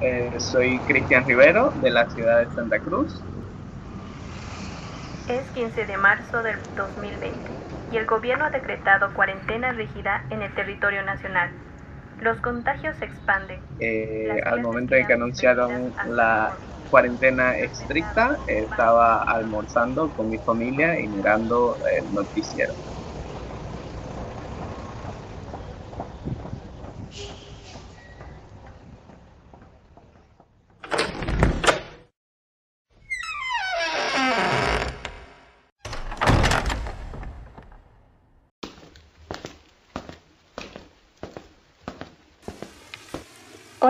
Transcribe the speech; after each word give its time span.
Eh, 0.00 0.40
soy 0.40 0.80
Cristian 0.80 1.26
Rivero 1.26 1.72
de 1.76 1.90
la 1.90 2.08
ciudad 2.08 2.40
de 2.40 2.50
Santa 2.50 2.80
Cruz. 2.80 3.22
Es 5.28 5.48
15 5.52 5.86
de 5.86 5.96
marzo 5.96 6.42
del 6.42 6.56
2020 6.76 7.50
y 7.90 7.96
el 7.98 8.06
gobierno 8.06 8.46
ha 8.46 8.50
decretado 8.50 9.12
cuarentena 9.14 9.72
rígida 9.72 10.24
en 10.30 10.42
el 10.42 10.54
territorio 10.54 11.02
nacional. 11.02 11.50
Los 12.20 12.40
contagios 12.40 12.96
se 12.96 13.04
expanden. 13.04 13.60
Eh, 13.78 14.40
al 14.44 14.60
momento 14.60 14.94
de 14.94 15.06
que 15.06 15.12
anunciaron 15.12 15.94
la 16.04 16.58
cuarentena 16.88 17.56
estricta, 17.58 18.40
estaba 18.46 19.22
almorzando 19.22 20.12
con 20.12 20.28
mi 20.28 20.38
familia 20.38 21.00
y 21.00 21.08
mirando 21.08 21.78
el 21.98 22.12
noticiero. 22.12 22.74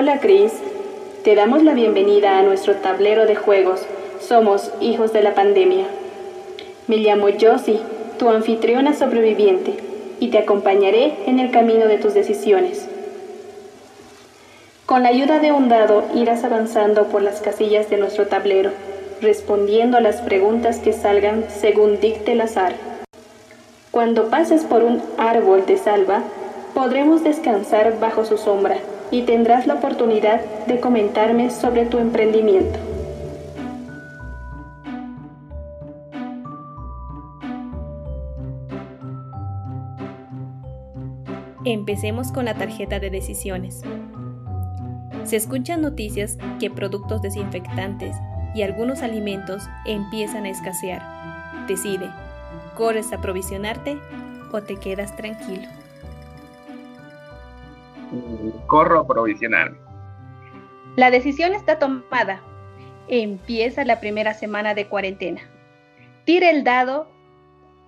Hola 0.01 0.19
Chris, 0.19 0.55
te 1.25 1.35
damos 1.35 1.63
la 1.63 1.75
bienvenida 1.75 2.39
a 2.39 2.43
nuestro 2.43 2.77
tablero 2.77 3.27
de 3.27 3.37
juegos. 3.37 3.83
Somos 4.19 4.73
hijos 4.81 5.13
de 5.13 5.23
la 5.23 5.35
pandemia. 5.35 5.85
Me 6.87 6.97
llamo 6.97 7.27
Josie, 7.39 7.81
tu 8.19 8.31
anfitriona 8.31 8.95
sobreviviente, 8.95 9.75
y 10.19 10.29
te 10.29 10.39
acompañaré 10.39 11.17
en 11.27 11.39
el 11.39 11.51
camino 11.51 11.87
de 11.87 11.99
tus 11.99 12.15
decisiones. 12.15 12.89
Con 14.87 15.03
la 15.03 15.11
ayuda 15.11 15.39
de 15.39 15.53
un 15.53 15.69
dado 15.69 16.05
irás 16.15 16.45
avanzando 16.45 17.09
por 17.09 17.21
las 17.21 17.43
casillas 17.43 17.91
de 17.91 17.99
nuestro 17.99 18.27
tablero, 18.27 18.71
respondiendo 19.21 19.99
a 19.99 20.01
las 20.01 20.23
preguntas 20.23 20.79
que 20.79 20.95
salgan 20.95 21.45
según 21.51 22.01
dicte 22.01 22.33
el 22.33 22.41
azar. 22.41 22.73
Cuando 23.91 24.31
pases 24.31 24.65
por 24.65 24.83
un 24.83 25.03
árbol 25.19 25.67
de 25.67 25.77
salva, 25.77 26.23
podremos 26.73 27.23
descansar 27.23 28.01
bajo 28.01 28.25
su 28.25 28.39
sombra 28.39 28.79
y 29.11 29.23
tendrás 29.23 29.67
la 29.67 29.75
oportunidad 29.75 30.41
de 30.67 30.81
comentarme 30.81 31.51
sobre 31.51 31.87
tu 31.87 31.99
emprendimiento. 31.99 32.79
Empecemos 41.65 42.33
con 42.33 42.47
la 42.47 42.55
tarjeta 42.55 43.01
de 43.01 43.11
decisiones. 43.11 43.83
Se 45.25 45.37
escuchan 45.37 45.83
noticias 45.83 46.39
que 46.59 46.71
productos 46.71 47.21
desinfectantes 47.21 48.17
y 48.55 48.63
algunos 48.63 49.03
alimentos 49.03 49.63
empiezan 49.85 50.47
a 50.47 50.51
escasear. 50.51 51.03
Decide, 51.69 52.11
¿corres 52.75 53.13
a 53.13 53.17
aprovisionarte 53.17 53.99
o 54.53 54.63
te 54.63 54.77
quedas 54.77 55.15
tranquilo? 55.17 55.69
Corro 58.67 59.07
provisional. 59.07 59.77
La 60.97 61.11
decisión 61.11 61.53
está 61.55 61.79
tomada. 61.79 62.43
Empieza 63.09 63.85
la 63.85 64.01
primera 64.01 64.35
semana 64.35 64.75
de 64.75 64.89
cuarentena. 64.89 65.41
Tira 66.25 66.51
el 66.51 66.65
dado 66.65 67.09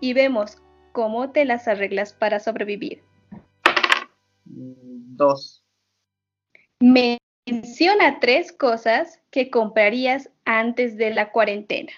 y 0.01 0.15
vemos 0.15 0.63
cómo 0.93 1.31
te 1.31 1.45
las 1.45 1.69
arreglas 1.69 2.13
para 2.13 2.41
sobrevivir. 2.41 3.03
Dos. 4.45 5.65
Menciona 6.81 8.19
tres 8.21 8.53
cosas 8.53 9.21
que 9.31 9.51
comprarías 9.51 10.31
antes 10.45 10.97
de 10.97 11.11
la 11.11 11.31
cuarentena. 11.31 11.93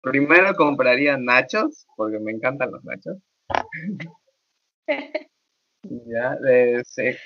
Primero 0.00 0.54
compraría 0.54 1.16
nachos, 1.18 1.86
porque 1.96 2.18
me 2.18 2.32
encantan 2.32 2.70
los 2.70 2.84
nachos. 2.84 3.18
¿ya? 6.06 6.38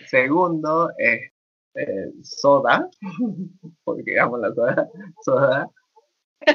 segundo, 0.09 0.91
es 0.99 1.33
eh, 1.75 2.13
soda, 2.23 2.89
porque 3.85 4.03
digamos 4.05 4.41
la 4.41 4.55
soda, 4.55 4.89
soda. 5.25 5.71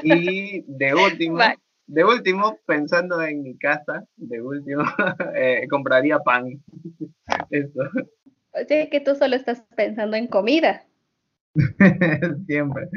Y 0.02 0.62
de 0.66 0.94
último, 0.94 1.38
de 1.86 2.04
último, 2.04 2.58
pensando 2.66 3.20
en 3.22 3.42
mi 3.42 3.56
casa, 3.58 4.04
de 4.16 4.40
último, 4.40 4.82
eh, 5.34 5.66
compraría 5.68 6.18
pan. 6.20 6.62
Eso. 7.50 7.80
O 8.52 8.64
sea 8.66 8.88
que 8.88 9.00
tú 9.00 9.14
solo 9.14 9.36
estás 9.36 9.62
pensando 9.76 10.16
en 10.16 10.26
comida. 10.28 10.84
Siempre. 12.46 12.88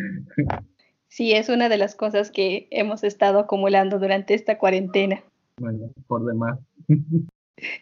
Sí, 1.07 1.33
es 1.33 1.49
una 1.49 1.69
de 1.69 1.77
las 1.77 1.95
cosas 1.95 2.31
que 2.31 2.67
hemos 2.71 3.03
estado 3.03 3.39
acumulando 3.39 3.99
durante 3.99 4.33
esta 4.33 4.57
cuarentena. 4.57 5.23
Bueno, 5.57 5.91
por 6.07 6.25
demás. 6.25 6.59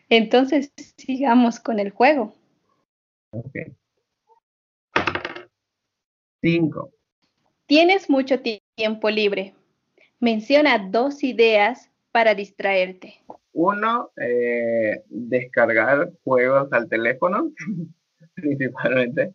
Entonces, 0.10 0.72
sigamos 0.98 1.60
con 1.60 1.80
el 1.80 1.92
juego. 1.92 2.34
Ok. 3.32 3.56
Cinco. 6.42 6.92
Tienes 7.66 8.10
mucho 8.10 8.40
tiempo 8.76 9.10
libre. 9.10 9.54
Menciona 10.20 10.90
dos 10.90 11.24
ideas 11.24 11.90
para 12.12 12.34
distraerte. 12.34 13.22
Uno, 13.54 14.12
eh, 14.18 15.04
descargar 15.10 16.12
juegos 16.24 16.72
al 16.72 16.90
teléfono, 16.90 17.52
principalmente. 18.36 19.34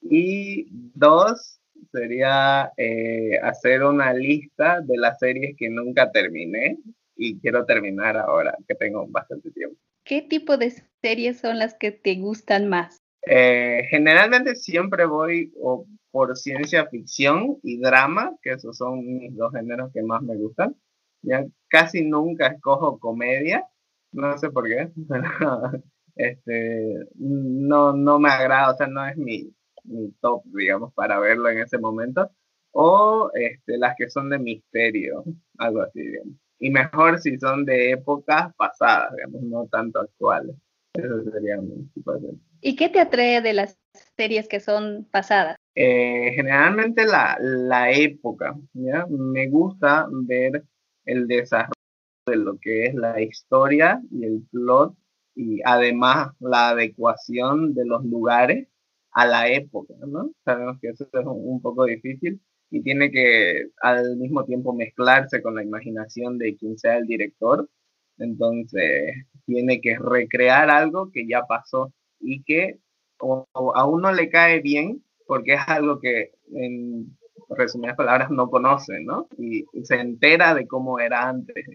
Y 0.00 0.66
dos, 0.70 1.60
sería 1.92 2.72
eh, 2.76 3.38
hacer 3.42 3.82
una 3.84 4.12
lista 4.14 4.80
de 4.80 4.96
las 4.96 5.18
series 5.18 5.56
que 5.56 5.68
nunca 5.68 6.10
terminé 6.10 6.78
y 7.16 7.38
quiero 7.40 7.64
terminar 7.64 8.16
ahora, 8.16 8.56
que 8.66 8.74
tengo 8.74 9.06
bastante 9.08 9.50
tiempo. 9.50 9.76
¿Qué 10.04 10.22
tipo 10.22 10.56
de 10.56 10.72
series 11.00 11.38
son 11.38 11.58
las 11.58 11.74
que 11.74 11.92
te 11.92 12.16
gustan 12.16 12.68
más? 12.68 12.98
Eh, 13.26 13.84
generalmente 13.88 14.56
siempre 14.56 15.06
voy 15.06 15.52
o 15.60 15.86
por 16.10 16.36
ciencia 16.36 16.86
ficción 16.88 17.58
y 17.62 17.80
drama, 17.80 18.36
que 18.42 18.52
esos 18.52 18.76
son 18.76 19.04
mis 19.06 19.34
dos 19.36 19.52
géneros 19.52 19.92
que 19.92 20.02
más 20.02 20.22
me 20.22 20.36
gustan. 20.36 20.74
Ya 21.22 21.46
casi 21.68 22.02
nunca 22.02 22.48
escojo 22.48 22.98
comedia, 22.98 23.64
no 24.10 24.36
sé 24.38 24.50
por 24.50 24.66
qué, 24.66 24.90
este, 26.16 26.96
no, 27.14 27.92
no 27.92 28.18
me 28.18 28.28
agrada, 28.28 28.72
o 28.72 28.76
sea, 28.76 28.88
no 28.88 29.06
es 29.06 29.16
mi, 29.16 29.54
mi 29.84 30.10
top, 30.20 30.42
digamos, 30.46 30.92
para 30.94 31.20
verlo 31.20 31.48
en 31.48 31.58
ese 31.60 31.78
momento. 31.78 32.30
O 32.72 33.30
este, 33.34 33.78
las 33.78 33.94
que 33.96 34.10
son 34.10 34.30
de 34.30 34.38
misterio, 34.38 35.24
algo 35.58 35.82
así, 35.82 36.00
digamos 36.00 36.41
y 36.62 36.70
mejor 36.70 37.18
si 37.18 37.36
son 37.38 37.64
de 37.64 37.90
épocas 37.90 38.54
pasadas, 38.56 39.12
digamos, 39.16 39.42
no 39.42 39.66
tanto 39.66 39.98
actuales. 39.98 40.54
Eso 40.94 41.24
sería 41.32 41.56
mi. 41.60 41.90
¿Y 42.60 42.76
qué 42.76 42.88
te 42.88 43.00
atrae 43.00 43.42
de 43.42 43.52
las 43.52 43.76
series 44.16 44.46
que 44.46 44.60
son 44.60 45.08
pasadas? 45.10 45.56
Eh, 45.74 46.30
generalmente 46.36 47.04
la, 47.04 47.36
la 47.40 47.90
época, 47.90 48.54
¿ya? 48.74 49.04
Me 49.08 49.48
gusta 49.48 50.06
ver 50.08 50.64
el 51.04 51.26
desarrollo 51.26 51.72
de 52.26 52.36
lo 52.36 52.56
que 52.60 52.86
es 52.86 52.94
la 52.94 53.20
historia 53.20 54.00
y 54.12 54.24
el 54.24 54.46
plot 54.52 54.94
y 55.34 55.60
además 55.64 56.28
la 56.38 56.68
adecuación 56.68 57.74
de 57.74 57.86
los 57.86 58.04
lugares 58.04 58.68
a 59.10 59.26
la 59.26 59.48
época, 59.48 59.94
¿no? 60.06 60.30
Sabemos 60.44 60.78
que 60.80 60.90
eso 60.90 61.08
es 61.12 61.26
un 61.26 61.60
poco 61.60 61.86
difícil, 61.86 62.40
y 62.72 62.80
tiene 62.82 63.10
que 63.10 63.66
al 63.82 64.16
mismo 64.16 64.46
tiempo 64.46 64.72
mezclarse 64.72 65.42
con 65.42 65.54
la 65.54 65.62
imaginación 65.62 66.38
de 66.38 66.56
quien 66.56 66.78
sea 66.78 66.96
el 66.96 67.06
director. 67.06 67.68
Entonces, 68.16 69.14
tiene 69.44 69.82
que 69.82 69.98
recrear 69.98 70.70
algo 70.70 71.10
que 71.12 71.26
ya 71.28 71.42
pasó 71.42 71.92
y 72.18 72.42
que 72.44 72.78
a 73.20 73.86
uno 73.86 74.12
le 74.12 74.30
cae 74.30 74.60
bien 74.60 75.04
porque 75.26 75.52
es 75.54 75.60
algo 75.66 76.00
que, 76.00 76.32
en 76.54 77.14
resumidas 77.50 77.94
palabras, 77.94 78.30
no 78.30 78.48
conoce, 78.48 79.00
¿no? 79.00 79.28
Y, 79.36 79.66
se 79.84 79.96
entera 79.96 80.54
de 80.54 80.66
cómo 80.66 80.98
era 80.98 81.28
antes. 81.28 81.66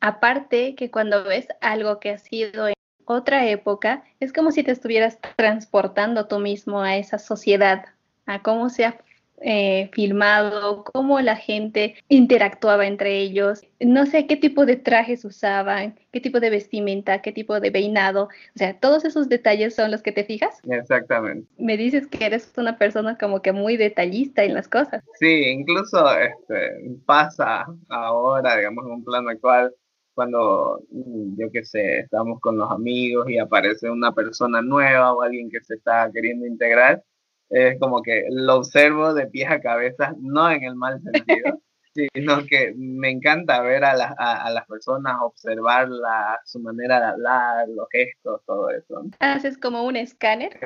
Aparte 0.00 0.74
que 0.74 0.90
cuando 0.90 1.22
ves 1.22 1.48
algo 1.60 2.00
que 2.00 2.10
ha 2.10 2.18
sido 2.18 2.68
en 2.68 2.74
otra 3.04 3.46
época, 3.46 4.04
es 4.20 4.32
como 4.32 4.52
si 4.52 4.62
te 4.62 4.70
estuvieras 4.70 5.18
transportando 5.36 6.28
tú 6.28 6.38
mismo 6.38 6.80
a 6.80 6.96
esa 6.96 7.18
sociedad, 7.18 7.84
a 8.24 8.42
cómo 8.42 8.70
se 8.70 8.86
ha 8.86 8.96
eh, 9.44 9.90
filmado, 9.92 10.84
cómo 10.84 11.20
la 11.20 11.36
gente 11.36 11.94
interactuaba 12.08 12.86
entre 12.86 13.18
ellos, 13.18 13.62
no 13.80 14.06
sé 14.06 14.26
qué 14.26 14.36
tipo 14.36 14.66
de 14.66 14.76
trajes 14.76 15.24
usaban, 15.24 15.98
qué 16.12 16.20
tipo 16.20 16.40
de 16.40 16.50
vestimenta, 16.50 17.22
qué 17.22 17.32
tipo 17.32 17.58
de 17.58 17.72
peinado, 17.72 18.24
o 18.24 18.58
sea, 18.58 18.78
todos 18.78 19.04
esos 19.04 19.28
detalles 19.28 19.74
son 19.74 19.90
los 19.90 20.02
que 20.02 20.12
te 20.12 20.24
fijas. 20.24 20.60
Exactamente. 20.68 21.48
Me 21.58 21.76
dices 21.76 22.06
que 22.06 22.24
eres 22.24 22.52
una 22.56 22.78
persona 22.78 23.18
como 23.18 23.42
que 23.42 23.52
muy 23.52 23.76
detallista 23.76 24.44
en 24.44 24.54
las 24.54 24.68
cosas. 24.68 25.02
Sí, 25.18 25.50
incluso 25.50 26.10
este, 26.18 26.96
pasa 27.04 27.66
ahora, 27.88 28.56
digamos, 28.56 28.84
en 28.86 28.92
un 28.92 29.04
plano 29.04 29.30
actual, 29.30 29.74
cuando, 30.14 30.82
mm, 30.90 31.40
yo 31.40 31.50
qué 31.50 31.64
sé, 31.64 32.00
estamos 32.00 32.38
con 32.40 32.58
los 32.58 32.70
amigos 32.70 33.28
y 33.30 33.38
aparece 33.38 33.90
una 33.90 34.12
persona 34.12 34.60
nueva 34.62 35.14
o 35.14 35.22
alguien 35.22 35.50
que 35.50 35.60
se 35.62 35.74
está 35.74 36.10
queriendo 36.12 36.46
integrar 36.46 37.02
Es 37.52 37.78
como 37.78 38.02
que 38.02 38.24
lo 38.30 38.56
observo 38.56 39.12
de 39.12 39.26
pies 39.26 39.50
a 39.50 39.60
cabeza, 39.60 40.14
no 40.18 40.50
en 40.50 40.64
el 40.64 40.74
mal 40.74 41.00
sentido, 41.02 41.60
sino 42.14 42.46
que 42.46 42.72
me 42.76 43.10
encanta 43.10 43.60
ver 43.60 43.84
a, 43.84 43.92
a, 43.92 44.50
las 44.50 44.66
personas, 44.66 45.18
observarla, 45.20 46.40
su 46.46 46.60
manera 46.60 46.98
de 46.98 47.06
hablar, 47.06 47.68
los 47.68 47.86
gestos, 47.90 48.40
todo 48.46 48.70
eso. 48.70 49.04
Haces 49.20 49.58
como 49.58 49.84
un 49.84 49.96
escáner. 49.96 50.58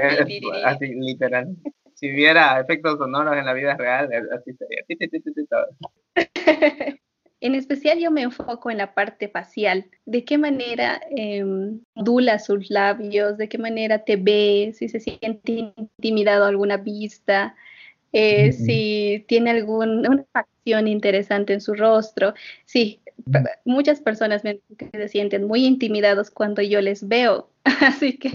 así, 0.65 0.95
literal. 0.95 1.57
Si 1.95 2.09
viera 2.11 2.61
efectos 2.61 2.99
sonoros 2.99 3.37
en 3.37 3.47
la 3.47 3.53
vida 3.53 3.77
real, 3.77 4.09
así 4.33 4.53
sería. 4.55 4.85
En 7.41 7.55
especial 7.55 7.99
yo 7.99 8.11
me 8.11 8.23
enfoco 8.23 8.71
en 8.71 8.79
la 8.79 8.95
parte 8.95 9.29
facial. 9.29 9.87
¿De 10.07 10.25
qué 10.25 10.39
manera 10.39 11.01
eh, 11.17 11.45
dula 11.95 12.39
sus 12.39 12.71
labios? 12.71 13.37
¿De 13.37 13.49
qué 13.49 13.59
manera 13.59 14.05
te 14.05 14.17
ve? 14.17 14.73
Si 14.75 14.89
se 14.89 15.01
siente 15.01 15.73
intimidado 15.77 16.47
alguna 16.47 16.79
vista. 16.79 17.55
Eh, 18.13 18.53
si 18.53 19.27
tiene 19.29 19.51
alguna 19.51 20.25
facción 20.33 20.89
interesante 20.89 21.53
en 21.53 21.61
su 21.61 21.75
rostro. 21.75 22.33
Sí, 22.65 23.01
muchas 23.65 24.01
personas 24.01 24.43
me 24.43 24.61
se 24.93 25.09
sienten 25.09 25.47
muy 25.47 25.67
intimidados 25.67 26.31
cuando 26.31 26.63
yo 26.63 26.81
les 26.81 27.07
veo. 27.07 27.51
Así 27.65 28.17
que 28.17 28.33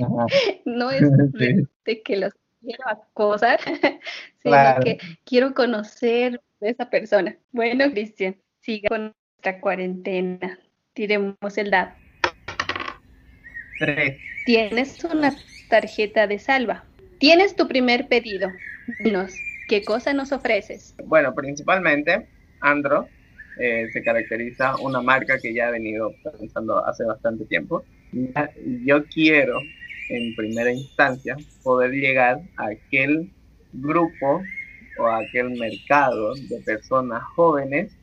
no 0.65 0.91
es 0.91 1.01
de 1.85 2.01
que 2.03 2.17
los 2.17 2.33
quiero 2.61 2.87
acosar, 2.87 3.59
sino 4.43 4.57
que 4.83 4.99
quiero 5.25 5.55
conocer 5.55 6.39
a 6.61 6.67
esa 6.67 6.89
persona. 6.91 7.35
Bueno, 7.51 7.89
Cristian 7.91 8.35
siga 8.61 8.89
con 8.89 9.13
nuestra 9.35 9.59
cuarentena. 9.59 10.59
Tiremos 10.93 11.57
el 11.57 11.71
dado. 11.71 11.91
Tres. 13.79 14.17
Tienes 14.45 15.03
una 15.03 15.35
tarjeta 15.69 16.27
de 16.27 16.39
salva. 16.39 16.83
Tienes 17.17 17.55
tu 17.55 17.67
primer 17.67 18.07
pedido. 18.07 18.49
Dinos, 19.03 19.33
¿qué 19.67 19.83
cosa 19.83 20.13
nos 20.13 20.31
ofreces? 20.31 20.95
Bueno, 21.05 21.33
principalmente 21.33 22.27
Andro 22.59 23.07
eh, 23.59 23.87
se 23.91 24.03
caracteriza 24.03 24.75
una 24.77 25.01
marca 25.01 25.39
que 25.39 25.53
ya 25.53 25.69
he 25.69 25.71
venido 25.71 26.13
pensando 26.39 26.85
hace 26.85 27.03
bastante 27.03 27.45
tiempo. 27.45 27.83
Yo 28.83 29.05
quiero, 29.05 29.59
en 30.09 30.35
primera 30.35 30.71
instancia, 30.71 31.37
poder 31.63 31.91
llegar 31.91 32.41
a 32.57 32.67
aquel 32.67 33.31
grupo 33.73 34.41
o 34.99 35.05
a 35.05 35.19
aquel 35.19 35.51
mercado 35.51 36.35
de 36.35 36.59
personas 36.61 37.23
jóvenes 37.35 37.95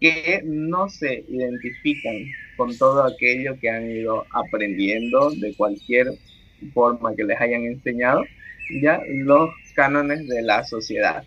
que 0.00 0.42
no 0.44 0.88
se 0.88 1.24
identifican 1.28 2.14
con 2.56 2.76
todo 2.76 3.04
aquello 3.04 3.58
que 3.60 3.70
han 3.70 3.90
ido 3.90 4.24
aprendiendo 4.32 5.30
de 5.30 5.54
cualquier 5.54 6.08
forma 6.72 7.14
que 7.14 7.24
les 7.24 7.40
hayan 7.40 7.64
enseñado, 7.64 8.24
ya 8.82 9.00
los 9.24 9.50
cánones 9.74 10.26
de 10.28 10.42
la 10.42 10.64
sociedad. 10.64 11.24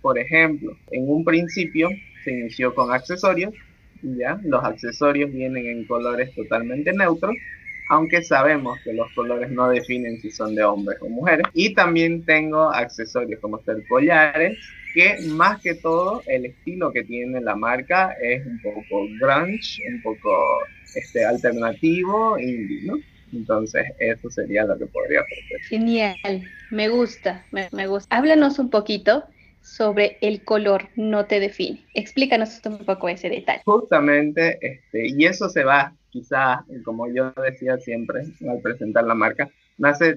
Por 0.00 0.18
ejemplo, 0.18 0.76
en 0.90 1.08
un 1.08 1.24
principio 1.24 1.88
se 2.24 2.32
inició 2.32 2.74
con 2.74 2.92
accesorios, 2.92 3.54
ya 4.02 4.40
los 4.44 4.64
accesorios 4.64 5.32
vienen 5.32 5.66
en 5.66 5.84
colores 5.86 6.34
totalmente 6.34 6.92
neutros, 6.92 7.34
aunque 7.90 8.22
sabemos 8.22 8.78
que 8.84 8.92
los 8.92 9.12
colores 9.12 9.50
no 9.50 9.68
definen 9.68 10.20
si 10.20 10.30
son 10.30 10.54
de 10.54 10.64
hombres 10.64 10.98
o 11.02 11.08
mujeres. 11.08 11.46
Y 11.54 11.74
también 11.74 12.24
tengo 12.24 12.70
accesorios 12.72 13.40
como 13.40 13.60
ser 13.62 13.84
collares, 13.88 14.56
que 14.92 15.16
más 15.28 15.60
que 15.60 15.74
todo 15.74 16.22
el 16.26 16.46
estilo 16.46 16.92
que 16.92 17.04
tiene 17.04 17.40
la 17.40 17.56
marca 17.56 18.12
es 18.20 18.44
un 18.46 18.60
poco 18.60 19.06
grunge, 19.20 19.82
un 19.92 20.02
poco 20.02 20.30
este, 20.94 21.24
alternativo, 21.24 22.38
indie, 22.38 22.82
¿no? 22.84 22.98
Entonces, 23.32 23.86
eso 23.98 24.28
sería 24.30 24.64
lo 24.64 24.76
que 24.76 24.86
podría 24.86 25.20
ofrecer. 25.20 25.60
Genial, 25.68 26.42
me 26.70 26.88
gusta, 26.88 27.44
me, 27.52 27.68
me, 27.72 27.86
gusta. 27.86 28.16
Háblanos 28.16 28.58
un 28.58 28.70
poquito 28.70 29.24
sobre 29.60 30.18
el 30.20 30.42
color 30.44 30.88
no 30.96 31.26
te 31.26 31.38
define. 31.38 31.84
Explícanos 31.94 32.60
un 32.64 32.78
poco 32.78 33.08
ese 33.08 33.28
detalle. 33.28 33.62
Justamente, 33.64 34.58
este, 34.60 35.08
y 35.08 35.26
eso 35.26 35.48
se 35.48 35.64
va, 35.64 35.94
quizás, 36.10 36.60
como 36.84 37.12
yo 37.12 37.32
decía 37.32 37.78
siempre 37.78 38.22
al 38.48 38.60
presentar 38.62 39.04
la 39.04 39.14
marca, 39.14 39.48
nace 39.78 40.16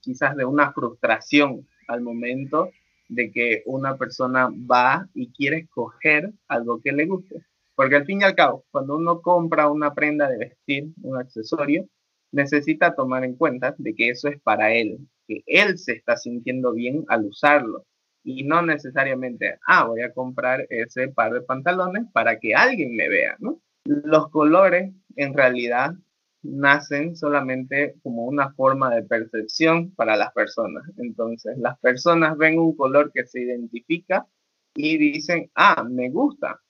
quizás 0.00 0.36
de 0.36 0.44
una 0.44 0.72
frustración 0.72 1.66
al 1.86 2.00
momento 2.00 2.70
de 3.14 3.30
que 3.30 3.62
una 3.66 3.96
persona 3.96 4.48
va 4.50 5.08
y 5.14 5.32
quiere 5.32 5.58
escoger 5.58 6.32
algo 6.48 6.80
que 6.82 6.92
le 6.92 7.06
guste. 7.06 7.44
Porque 7.74 7.96
al 7.96 8.06
fin 8.06 8.20
y 8.20 8.24
al 8.24 8.34
cabo, 8.34 8.64
cuando 8.70 8.96
uno 8.96 9.20
compra 9.20 9.68
una 9.70 9.94
prenda 9.94 10.28
de 10.28 10.38
vestir, 10.38 10.92
un 11.02 11.18
accesorio, 11.18 11.86
necesita 12.32 12.94
tomar 12.94 13.24
en 13.24 13.36
cuenta 13.36 13.74
de 13.78 13.94
que 13.94 14.10
eso 14.10 14.28
es 14.28 14.40
para 14.40 14.72
él, 14.72 14.98
que 15.26 15.42
él 15.46 15.78
se 15.78 15.92
está 15.92 16.16
sintiendo 16.16 16.72
bien 16.72 17.04
al 17.08 17.26
usarlo 17.26 17.84
y 18.24 18.44
no 18.44 18.62
necesariamente, 18.62 19.58
ah, 19.66 19.84
voy 19.84 20.02
a 20.02 20.12
comprar 20.12 20.66
ese 20.70 21.08
par 21.08 21.32
de 21.32 21.42
pantalones 21.42 22.04
para 22.12 22.38
que 22.38 22.54
alguien 22.54 22.94
me 22.94 23.08
vea, 23.08 23.36
¿no? 23.40 23.60
Los 23.84 24.30
colores 24.30 24.92
en 25.16 25.34
realidad 25.34 25.94
nacen 26.42 27.16
solamente 27.16 27.94
como 28.02 28.24
una 28.24 28.52
forma 28.52 28.94
de 28.94 29.02
percepción 29.02 29.92
para 29.94 30.16
las 30.16 30.32
personas. 30.32 30.84
Entonces, 30.98 31.56
las 31.58 31.78
personas 31.78 32.36
ven 32.36 32.58
un 32.58 32.76
color 32.76 33.12
que 33.12 33.26
se 33.26 33.42
identifica 33.42 34.26
y 34.74 34.98
dicen, 34.98 35.50
ah, 35.54 35.84
me 35.88 36.10
gusta, 36.10 36.60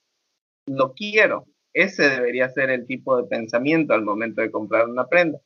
lo 0.67 0.93
quiero. 0.93 1.47
Ese 1.73 2.09
debería 2.09 2.49
ser 2.49 2.69
el 2.69 2.85
tipo 2.85 3.17
de 3.17 3.23
pensamiento 3.23 3.93
al 3.93 4.03
momento 4.03 4.41
de 4.41 4.51
comprar 4.51 4.87
una 4.87 5.07
prenda. 5.07 5.39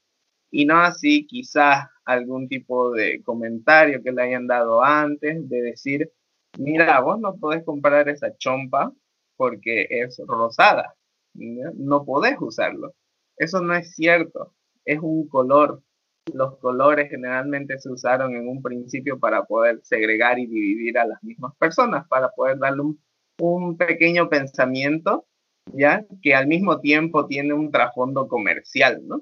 Y 0.52 0.66
no 0.66 0.80
así 0.80 1.26
quizás 1.26 1.88
algún 2.06 2.48
tipo 2.48 2.92
de 2.92 3.22
comentario 3.24 4.02
que 4.04 4.12
le 4.12 4.24
hayan 4.24 4.48
dado 4.48 4.84
antes, 4.84 5.48
de 5.50 5.62
decir, 5.62 6.12
mira, 6.58 7.00
vos 7.02 7.20
no 7.20 7.38
podés 7.38 7.64
comprar 7.64 8.10
esa 8.10 8.36
chompa 8.38 8.92
porque 9.36 9.88
es 9.90 10.20
rosada, 10.26 10.96
no 11.34 12.06
podés 12.06 12.38
usarlo. 12.40 12.94
Eso 13.38 13.62
no 13.62 13.76
es 13.76 13.94
cierto, 13.94 14.54
es 14.84 15.00
un 15.00 15.28
color. 15.28 15.84
Los 16.34 16.58
colores 16.58 17.10
generalmente 17.10 17.80
se 17.80 17.90
usaron 17.90 18.36
en 18.36 18.48
un 18.48 18.62
principio 18.62 19.20
para 19.20 19.46
poder 19.46 19.80
segregar 19.84 20.40
y 20.40 20.48
dividir 20.48 20.98
a 20.98 21.06
las 21.06 21.24
mismas 21.24 21.56
personas, 21.58 22.08
para 22.08 22.30
poder 22.32 22.58
darle 22.58 22.84
un, 23.40 23.78
pequeño 23.78 24.28
pensamiento, 24.30 25.26
¿ya? 25.74 26.06
Que 26.22 26.34
al 26.36 26.48
mismo 26.48 26.80
tiempo 26.82 27.28
tiene 27.28 27.54
un 27.54 27.72
trasfondo 27.72 28.28
comercial, 28.28 29.02
¿no? 29.08 29.22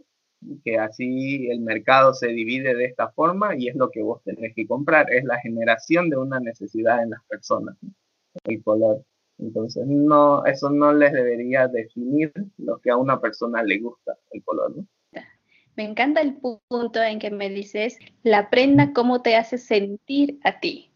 Que 0.63 0.79
así 0.79 1.47
el 1.50 1.59
mercado 1.59 2.13
se 2.13 2.27
divide 2.29 2.75
de 2.75 2.86
esta 2.86 3.12
forma 3.12 3.55
y 3.57 3.67
es 3.67 3.75
lo 3.75 3.91
que 3.91 4.01
vos 4.01 4.24
tenés 4.24 4.55
que 4.55 4.67
comprar, 4.67 5.12
es 5.12 5.25
la 5.25 5.39
generación 5.41 6.10
de 6.10 6.17
una 6.17 6.39
necesidad 6.39 7.03
en 7.03 7.12
las 7.12 7.24
personas, 7.25 7.77
el 8.45 8.63
color. 8.63 9.03
Entonces, 9.38 9.86
no, 9.86 10.46
eso 10.46 10.70
no 10.70 10.94
les 10.94 11.12
debería 11.12 11.68
definir 11.68 12.32
lo 12.58 12.80
que 12.80 12.89
a 12.89 12.98
una 12.98 13.20
persona 13.20 13.63
le 13.63 13.80
gusta, 13.80 14.18
el 14.32 14.44
color, 14.44 14.77
¿no? 14.77 14.88
Me 15.75 15.84
encanta 15.84 16.22
el 16.22 16.36
punto 16.36 17.04
en 17.04 17.20
que 17.20 17.32
me 17.32 17.50
dices, 17.50 18.00
la 18.24 18.50
prenda, 18.50 18.94
cómo 18.94 19.22
te 19.22 19.36
hace 19.36 19.58
sentir 19.58 20.39
a 20.44 20.62
ti. 20.62 20.89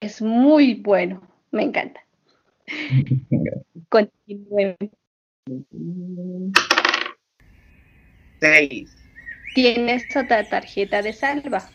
Es 0.00 0.22
muy 0.22 0.74
bueno, 0.74 1.20
me 1.50 1.64
encanta. 1.64 2.00
Continuemos. 3.90 4.78
Seis. 8.40 8.96
Tienes 9.54 10.04
otra 10.16 10.48
tarjeta 10.48 11.02
de 11.02 11.12
salva. 11.12 11.68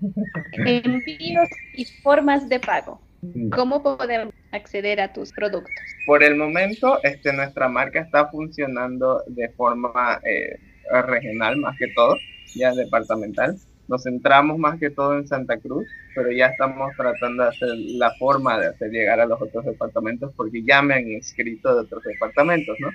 Envíos 0.52 1.48
y 1.74 1.84
formas 2.02 2.48
de 2.48 2.60
pago. 2.60 3.01
Mm. 3.22 3.50
¿Cómo 3.50 3.82
podemos 3.82 4.34
acceder 4.50 5.00
a 5.00 5.12
tus 5.12 5.32
productos? 5.32 5.72
Por 6.06 6.24
el 6.24 6.34
momento, 6.36 6.98
este, 7.04 7.32
nuestra 7.32 7.68
marca 7.68 8.00
está 8.00 8.26
funcionando 8.26 9.22
de 9.28 9.48
forma 9.50 10.20
eh, 10.24 10.58
regional 11.06 11.56
más 11.58 11.78
que 11.78 11.86
todo, 11.94 12.16
ya 12.54 12.74
departamental. 12.74 13.56
Nos 13.86 14.02
centramos 14.02 14.58
más 14.58 14.78
que 14.78 14.90
todo 14.90 15.16
en 15.16 15.28
Santa 15.28 15.56
Cruz, 15.58 15.86
pero 16.14 16.32
ya 16.32 16.46
estamos 16.46 16.90
tratando 16.96 17.44
de 17.44 17.48
hacer 17.50 17.68
la 17.96 18.10
forma 18.18 18.58
de 18.58 18.68
hacer 18.68 18.90
llegar 18.90 19.20
a 19.20 19.26
los 19.26 19.40
otros 19.40 19.64
departamentos 19.64 20.32
porque 20.36 20.62
ya 20.62 20.82
me 20.82 20.94
han 20.94 21.08
inscrito 21.08 21.74
de 21.74 21.82
otros 21.82 22.02
departamentos, 22.02 22.76
¿no? 22.80 22.90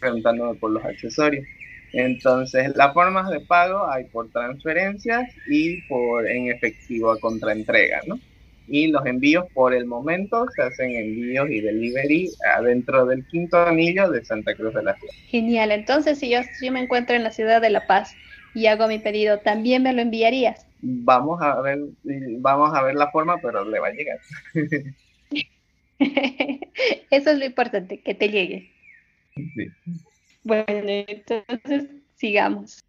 Preguntándome 0.00 0.58
por 0.58 0.70
los 0.70 0.84
accesorios. 0.84 1.46
Entonces, 1.92 2.74
las 2.76 2.92
formas 2.92 3.30
de 3.30 3.40
pago 3.40 3.90
hay 3.90 4.04
por 4.04 4.30
transferencias 4.30 5.30
y 5.46 5.82
por 5.82 6.26
en 6.26 6.48
efectivo 6.48 7.10
a 7.10 7.20
contraentrega, 7.20 8.00
¿no? 8.06 8.18
Y 8.68 8.88
los 8.88 9.04
envíos 9.06 9.44
por 9.52 9.74
el 9.74 9.86
momento 9.86 10.46
se 10.54 10.62
hacen 10.62 10.90
envíos 10.90 11.50
y 11.50 11.60
delivery 11.60 12.30
adentro 12.56 13.06
del 13.06 13.26
quinto 13.26 13.58
anillo 13.66 14.10
de 14.10 14.24
Santa 14.24 14.54
Cruz 14.54 14.74
de 14.74 14.82
la 14.82 14.96
Sierra. 14.96 15.14
Genial, 15.28 15.72
entonces 15.72 16.18
si 16.18 16.30
yo, 16.30 16.40
me 16.70 16.80
encuentro 16.80 17.16
en 17.16 17.24
la 17.24 17.30
ciudad 17.30 17.60
de 17.60 17.70
La 17.70 17.86
Paz 17.86 18.14
y 18.54 18.66
hago 18.66 18.86
mi 18.88 18.98
pedido, 18.98 19.38
¿también 19.38 19.82
me 19.82 19.92
lo 19.92 20.02
enviarías? 20.02 20.66
Vamos 20.80 21.40
a 21.42 21.60
ver, 21.60 21.78
vamos 22.38 22.74
a 22.74 22.82
ver 22.82 22.94
la 22.94 23.10
forma, 23.10 23.38
pero 23.38 23.64
le 23.64 23.78
va 23.78 23.88
a 23.88 23.92
llegar. 23.92 24.18
Eso 27.10 27.30
es 27.30 27.38
lo 27.38 27.44
importante, 27.44 28.00
que 28.00 28.14
te 28.14 28.28
llegue. 28.28 28.70
Sí. 29.34 29.68
Bueno, 30.42 30.64
entonces 30.66 31.88
sigamos. 32.16 32.84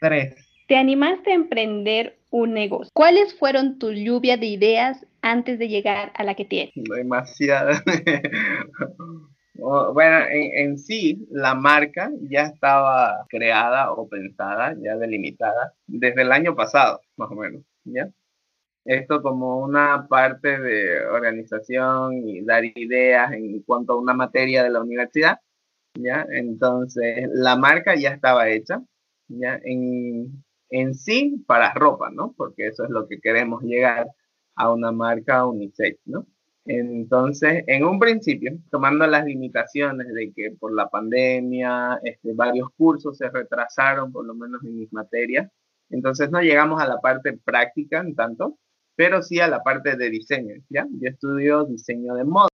Tres. 0.00 0.45
Te 0.66 0.76
animaste 0.76 1.30
a 1.30 1.34
emprender 1.34 2.18
un 2.30 2.52
negocio. 2.52 2.90
¿Cuáles 2.92 3.38
fueron 3.38 3.78
tu 3.78 3.92
lluvia 3.92 4.36
de 4.36 4.46
ideas 4.46 5.06
antes 5.22 5.60
de 5.60 5.68
llegar 5.68 6.12
a 6.16 6.24
la 6.24 6.34
que 6.34 6.44
tienes? 6.44 6.74
Demasiadas. 6.74 7.82
bueno, 9.54 10.26
en, 10.28 10.76
sí, 10.76 11.26
la 11.30 11.54
marca 11.54 12.10
ya 12.28 12.42
estaba 12.42 13.26
creada 13.28 13.92
o 13.92 14.08
pensada, 14.08 14.74
ya 14.82 14.96
delimitada, 14.96 15.74
desde 15.86 16.22
el 16.22 16.32
año 16.32 16.56
pasado, 16.56 17.00
más 17.16 17.30
o 17.30 17.36
menos, 17.36 17.62
¿ya? 17.84 18.10
Esto 18.84 19.22
como 19.22 19.58
una 19.58 20.06
parte 20.08 20.58
de 20.58 21.06
organización 21.06 22.28
y 22.28 22.44
dar 22.44 22.64
ideas 22.64 23.32
en 23.32 23.62
cuanto 23.62 23.92
a 23.92 24.00
una 24.00 24.14
materia 24.14 24.64
de 24.64 24.70
la 24.70 24.80
universidad, 24.80 25.38
¿ya? 25.94 26.26
Entonces, 26.30 27.28
la 27.32 27.56
marca 27.56 27.94
ya 27.94 28.10
estaba 28.10 28.48
hecha, 28.48 28.82
¿ya? 29.28 29.60
En, 29.64 30.44
en 30.70 30.94
sí, 30.94 31.44
para 31.46 31.72
ropa, 31.74 32.10
¿no? 32.10 32.34
Porque 32.36 32.68
eso 32.68 32.84
es 32.84 32.90
lo 32.90 33.06
que 33.08 33.20
queremos 33.20 33.62
llegar 33.62 34.08
a 34.56 34.72
una 34.72 34.92
marca 34.92 35.46
unisex, 35.46 35.98
¿no? 36.06 36.26
Entonces, 36.66 37.62
en 37.68 37.84
un 37.84 38.00
principio, 38.00 38.58
tomando 38.70 39.06
las 39.06 39.24
limitaciones 39.24 40.08
de 40.12 40.32
que 40.34 40.50
por 40.58 40.74
la 40.74 40.88
pandemia 40.88 42.00
este, 42.02 42.32
varios 42.34 42.70
cursos 42.76 43.16
se 43.18 43.30
retrasaron, 43.30 44.10
por 44.12 44.26
lo 44.26 44.34
menos 44.34 44.64
en 44.64 44.76
mis 44.76 44.92
materias, 44.92 45.48
entonces 45.90 46.30
no 46.30 46.40
llegamos 46.40 46.82
a 46.82 46.88
la 46.88 47.00
parte 47.00 47.34
práctica 47.34 48.00
en 48.00 48.16
tanto, 48.16 48.58
pero 48.96 49.22
sí 49.22 49.38
a 49.40 49.46
la 49.48 49.62
parte 49.62 49.96
de 49.96 50.10
diseño, 50.10 50.56
¿ya? 50.68 50.86
Yo 50.90 51.08
estudio 51.08 51.64
diseño 51.64 52.14
de 52.14 52.24
moda. 52.24 52.48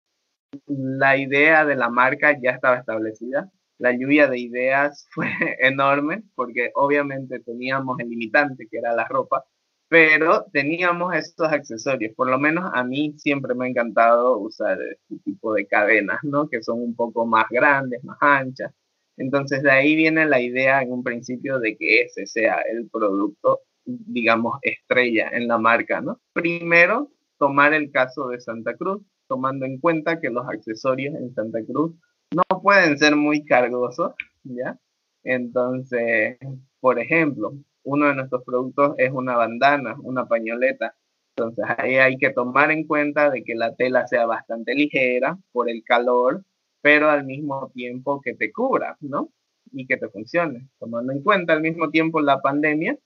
La 0.66 1.18
idea 1.18 1.66
de 1.66 1.76
la 1.76 1.90
marca 1.90 2.38
ya 2.40 2.52
estaba 2.52 2.78
establecida. 2.78 3.50
La 3.78 3.92
lluvia 3.92 4.28
de 4.28 4.38
ideas 4.38 5.08
fue 5.12 5.28
enorme 5.61 6.23
porque 6.35 6.70
obviamente 6.75 7.40
teníamos 7.40 7.99
el 8.00 8.11
limitante 8.11 8.66
que 8.70 8.78
era 8.78 8.94
la 8.94 9.06
ropa, 9.06 9.44
pero 9.88 10.47
teníamos 10.52 11.14
estos 11.14 11.49
accesorios. 11.49 12.14
Por 12.14 12.28
lo 12.28 12.38
menos 12.38 12.70
a 12.75 12.85
mí 12.85 13.14
siempre 13.18 13.54
me 13.54 13.66
ha 13.66 13.68
encantado 13.68 14.38
usar 14.38 14.78
este 14.82 15.16
tipo 15.25 15.54
de 15.54 15.66
cadenas, 15.66 16.18
¿no? 16.23 16.49
Que 16.49 16.62
son 16.62 16.80
un 16.80 16.94
poco 16.94 17.26
más 17.26 17.47
grandes, 17.50 18.02
más 18.04 18.18
anchas. 18.20 18.73
Entonces 19.16 19.62
de 19.62 19.70
ahí 19.70 19.97
viene 19.97 20.26
la 20.26 20.40
idea 20.40 20.82
en 20.82 20.92
un 20.92 21.02
principio 21.02 21.58
de 21.58 21.76
que 21.76 22.02
ese 22.02 22.26
sea 22.26 22.61
el 22.70 22.88
producto, 22.90 23.61
digamos, 23.85 24.58
estrella 24.62 25.28
en 25.32 25.49
la 25.49 25.58
marca, 25.58 26.00
¿no? 26.00 26.20
Primero, 26.32 27.11
tomar 27.38 27.75
el 27.75 27.90
caso 27.90 28.28
de 28.28 28.40
Santa 28.40 28.76
Cruz, 28.76 29.02
tomando 29.28 29.66
en 29.66 29.78
cuenta 29.78 30.20
que 30.20 30.30
los 30.30 30.47
accesorios 30.49 31.14
en 31.14 31.35
Santa 31.35 31.61
Cruz 31.64 31.94
no 32.35 32.42
pueden 32.62 32.99
ser 32.99 33.16
muy 33.16 33.44
cargosos, 33.44 34.12
¿ya? 34.44 34.78
Entonces, 35.25 36.38
por 36.80 36.99
ejemplo, 36.99 37.52
uno 37.85 38.06
de 38.06 38.14
nuestros 38.14 38.44
productos 38.44 38.94
es 38.99 39.11
una 39.12 39.37
bandana, 39.37 39.97
una 40.02 40.26
pañoleta. 40.26 40.94
Entonces 41.37 41.64
ahí 41.78 41.97
hay 41.97 42.18
que 42.18 42.30
tomar 42.30 42.70
en 42.70 42.85
cuenta 42.87 43.30
de 43.30 43.44
que 43.44 43.54
la 43.54 43.75
tela 43.75 44.06
sea 44.06 44.26
bastante 44.26 44.75
ligera 44.75 45.38
por 45.52 45.70
el 45.70 45.82
calor, 45.85 46.44
pero 46.82 47.11
al 47.11 47.25
mismo 47.25 47.70
tiempo 47.75 48.20
que 48.20 48.35
te 48.35 48.52
cubra, 48.52 48.97
¿no? 49.00 49.30
Y 49.73 49.87
que 49.87 49.97
te 49.97 50.08
funcione. 50.08 50.68
Tomando 50.78 51.12
en 51.12 51.23
cuenta 51.23 51.52
al 51.52 51.61
mismo 51.62 51.90
tiempo 51.90 52.20
la 52.20 52.40
pandemia, 52.40 52.99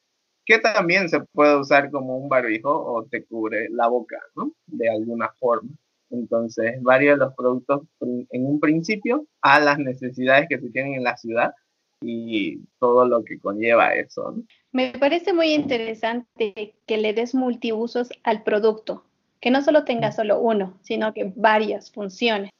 que 0.45 0.59
también 0.59 1.09
se 1.09 1.21
puede 1.21 1.59
usar 1.61 1.91
como 1.91 2.17
un 2.17 2.29
barbijo 2.29 2.71
o 2.71 3.05
te 3.05 3.25
cubre 3.25 3.69
la 3.71 3.89
boca, 3.89 4.19
¿no? 4.35 4.53
De 4.67 4.91
alguna 4.91 5.31
forma. 5.39 5.71
Entonces, 6.13 6.81
varios 6.83 7.19
de 7.19 7.25
los 7.25 7.35
productos 7.35 7.83
en 8.01 8.47
un 8.47 8.61
principio 8.61 9.27
a 9.41 9.59
las 9.59 9.79
necesidades 9.79 10.47
que 10.49 10.59
se 10.59 10.71
tienen 10.71 10.95
en 10.95 11.05
la 11.05 11.17
ciudad 11.17 11.53
y 12.03 12.61
todo 12.79 13.07
lo 13.07 13.25
que 13.25 13.41
conlleva 13.41 13.95
eso. 13.95 14.37
Me 14.73 14.93
parece 14.99 15.33
muy 15.33 15.53
interesante 15.55 16.75
que 16.87 16.99
le 16.99 17.15
des 17.15 17.35
multiusos 17.35 18.11
al 18.25 18.43
producto, 18.43 19.05
que 19.41 19.51
no 19.51 19.63
solo 19.63 19.85
tenga 19.85 20.11
mm. 20.11 20.13
solo 20.13 20.41
uno, 20.41 20.79
sino 20.83 21.15
que 21.15 21.33
varias 21.35 21.91
funciones. 21.91 22.51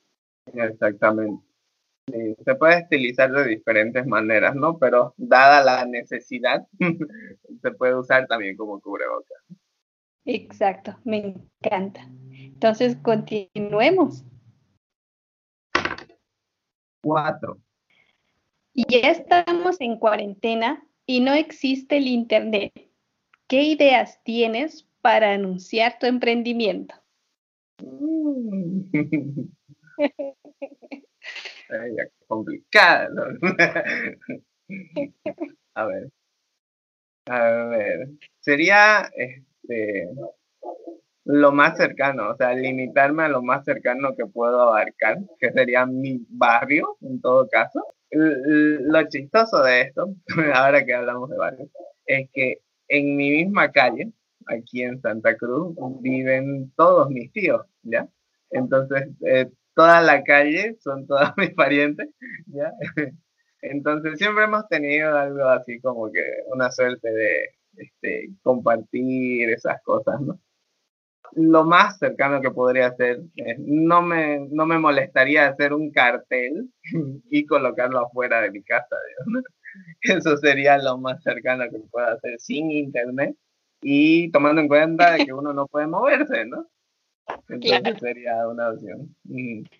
Exactamente. 0.47 1.43
se 2.07 2.55
puede 2.55 2.79
estilizar 2.81 3.31
de 3.33 3.49
diferentes 3.49 4.07
maneras, 4.07 4.55
¿no? 4.55 4.79
Pero 4.79 5.15
dada 5.17 5.63
la 5.63 5.85
necesidad, 5.85 6.67
se 7.63 7.71
puede 7.73 7.97
usar 7.97 8.27
también 8.27 8.57
como 8.57 8.81
cubrebocas. 8.81 9.39
Exacto, 10.25 10.97
me 11.05 11.37
encanta. 11.65 12.09
Entonces, 12.63 12.97
continuemos. 13.03 14.25
Cuatro. 17.03 17.59
Y 18.73 18.85
ya 18.89 19.11
estamos 19.11 19.81
en 19.81 19.99
cuarentena 19.99 20.87
y 21.05 21.23
no 21.23 21.35
existe 21.35 21.97
el 21.97 22.07
Internet. 22.07 22.73
¿Qué 23.49 23.65
ideas 23.65 24.23
tienes 24.23 24.89
para 25.01 25.33
anunciar 25.33 25.99
tu 25.99 26.07
emprendimiento? 26.07 26.95
complicado. 32.29 33.27
a 35.75 35.87
ver. 35.87 36.13
A 37.27 37.65
ver. 37.65 38.09
Sería 38.39 39.11
este 39.17 40.07
lo 41.25 41.53
más 41.53 41.77
cercano, 41.77 42.31
o 42.31 42.37
sea, 42.37 42.55
limitarme 42.55 43.25
a 43.25 43.29
lo 43.29 43.43
más 43.43 43.65
cercano 43.65 44.15
que 44.17 44.27
puedo 44.27 44.61
abarcar, 44.61 45.19
que 45.39 45.53
sería 45.53 45.87
mi 45.87 46.27
barrio 46.29 46.97
en 47.01 47.21
todo 47.21 47.49
caso 47.49 47.83
lo 48.13 49.09
chistoso 49.09 49.63
de 49.63 49.83
esto, 49.83 50.15
ahora 50.55 50.85
que 50.85 50.95
hablamos 50.95 51.31
de 51.31 51.37
barrios, 51.37 51.69
es 52.07 52.29
que 52.33 52.59
en 52.89 53.17
mi 53.17 53.31
misma 53.31 53.71
calle, 53.73 54.13
aquí 54.47 54.83
en 54.83 55.01
Santa 55.01 55.37
Cruz, 55.37 55.75
viven 56.01 56.73
todos 56.77 57.09
mis 57.09 57.33
tíos, 57.33 57.63
¿ya? 57.83 58.09
Entonces, 58.51 59.09
eh, 59.25 59.51
toda 59.75 60.03
la 60.03 60.23
calle 60.25 60.77
son 60.81 61.07
todos 61.07 61.33
mis 61.39 61.55
parientes, 61.55 62.09
¿ya? 62.47 62.73
Entonces, 63.63 64.19
siempre 64.19 64.45
hemos 64.45 64.69
tenido 64.69 65.17
algo 65.17 65.45
así 65.49 65.81
como 65.81 66.11
que 66.11 66.23
una 66.53 66.71
suerte 66.71 67.11
de 67.11 67.51
este, 67.77 68.31
compartir 68.43 69.49
esas 69.51 69.81
cosas, 69.83 70.21
¿no? 70.21 70.39
Lo 71.35 71.65
más 71.65 71.99
cercano 71.99 72.41
que 72.41 72.51
podría 72.51 72.89
hacer, 72.89 73.21
no, 73.59 74.03
me, 74.03 74.47
no 74.51 74.67
me 74.67 74.79
molestaría 74.79 75.49
hacer 75.49 75.73
un 75.73 75.91
cartel 75.91 76.69
y 77.31 77.47
colocarlo 77.47 78.01
afuera 78.01 78.41
de 78.41 78.51
mi 78.51 78.63
casa. 78.63 78.97
Eso 80.03 80.37
sería 80.37 80.79
lo 80.79 80.99
más 80.99 81.23
cercano 81.23 81.65
que 81.71 81.79
pueda 81.91 82.13
hacer 82.13 82.39
sin 82.39 82.71
internet 82.71 83.37
y 83.81 84.31
tomando 84.31 84.61
en 84.61 84.69
cuenta 84.69 85.17
que 85.17 85.33
uno 85.33 85.53
no 85.53 85.67
puede 85.67 85.87
moverse, 85.87 86.45
¿no? 86.47 86.67
Entonces 87.49 87.99
sería 88.01 88.47
una 88.49 88.71
opción. 88.71 89.15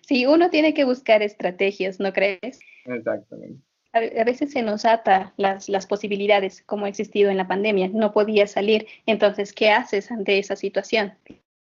Sí, 0.01 0.25
uno 0.25 0.49
tiene 0.49 0.73
que 0.73 0.85
buscar 0.85 1.21
estrategias, 1.21 1.99
¿no 1.99 2.11
crees? 2.13 2.59
Exactamente. 2.85 3.61
A, 3.93 4.23
veces 4.23 4.51
se 4.51 4.63
nos 4.63 4.85
ata 4.85 5.33
las, 5.37 5.69
las 5.69 5.85
posibilidades, 5.85 6.63
como 6.63 6.85
ha 6.85 6.89
existido 6.89 7.29
en 7.29 7.37
la 7.37 7.47
pandemia. 7.47 7.89
No 7.89 8.11
podía 8.11 8.47
salir. 8.47 8.87
Entonces, 9.05 9.53
¿qué 9.53 9.69
haces 9.69 10.11
ante 10.11 10.39
esa 10.39 10.55
situación? 10.55 11.13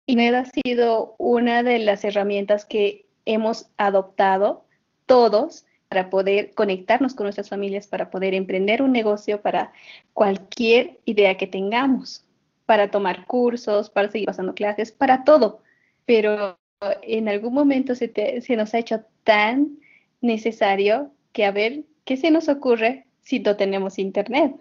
Internet 0.07 0.47
ha 0.47 0.61
sido 0.63 1.15
una 1.17 1.63
de 1.63 1.79
las 1.79 2.05
herramientas 2.05 2.63
que 2.63 3.05
hemos 3.25 3.69
adoptado 3.75 4.65
todos 5.05 5.65
para 5.89 6.09
poder 6.09 6.53
conectarnos 6.53 7.13
con 7.13 7.25
nuestras 7.25 7.49
familias, 7.49 7.87
para 7.87 8.09
poder 8.09 8.33
emprender 8.33 8.81
un 8.81 8.93
negocio, 8.93 9.41
para 9.41 9.73
cualquier 10.13 10.99
idea 11.03 11.35
que 11.35 11.45
tengamos, 11.45 12.25
para 12.65 12.89
tomar 12.89 13.25
cursos, 13.25 13.89
para 13.89 14.09
seguir 14.09 14.27
pasando 14.27 14.53
clases, 14.53 14.93
para 14.93 15.25
todo. 15.25 15.61
Pero 16.05 16.57
en 17.01 17.27
algún 17.27 17.53
momento 17.53 17.93
se, 17.93 18.41
se 18.41 18.55
nos 18.55 18.73
ha 18.73 18.79
hecho 18.79 19.01
tan 19.25 19.77
necesario 20.21 21.11
que 21.33 21.43
a 21.43 21.51
ver 21.51 21.83
qué 22.05 22.15
se 22.15 22.31
nos 22.31 22.47
ocurre 22.47 23.05
si 23.21 23.39
no 23.41 23.57
tenemos 23.57 23.99
internet. 23.99 24.55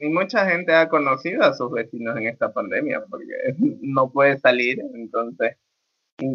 Mucha 0.00 0.48
gente 0.48 0.74
ha 0.74 0.88
conocido 0.88 1.42
a 1.42 1.54
sus 1.54 1.70
vecinos 1.72 2.16
en 2.16 2.26
esta 2.26 2.52
pandemia 2.52 3.04
porque 3.08 3.54
no 3.80 4.10
puede 4.10 4.38
salir. 4.38 4.80
Entonces, 4.94 5.56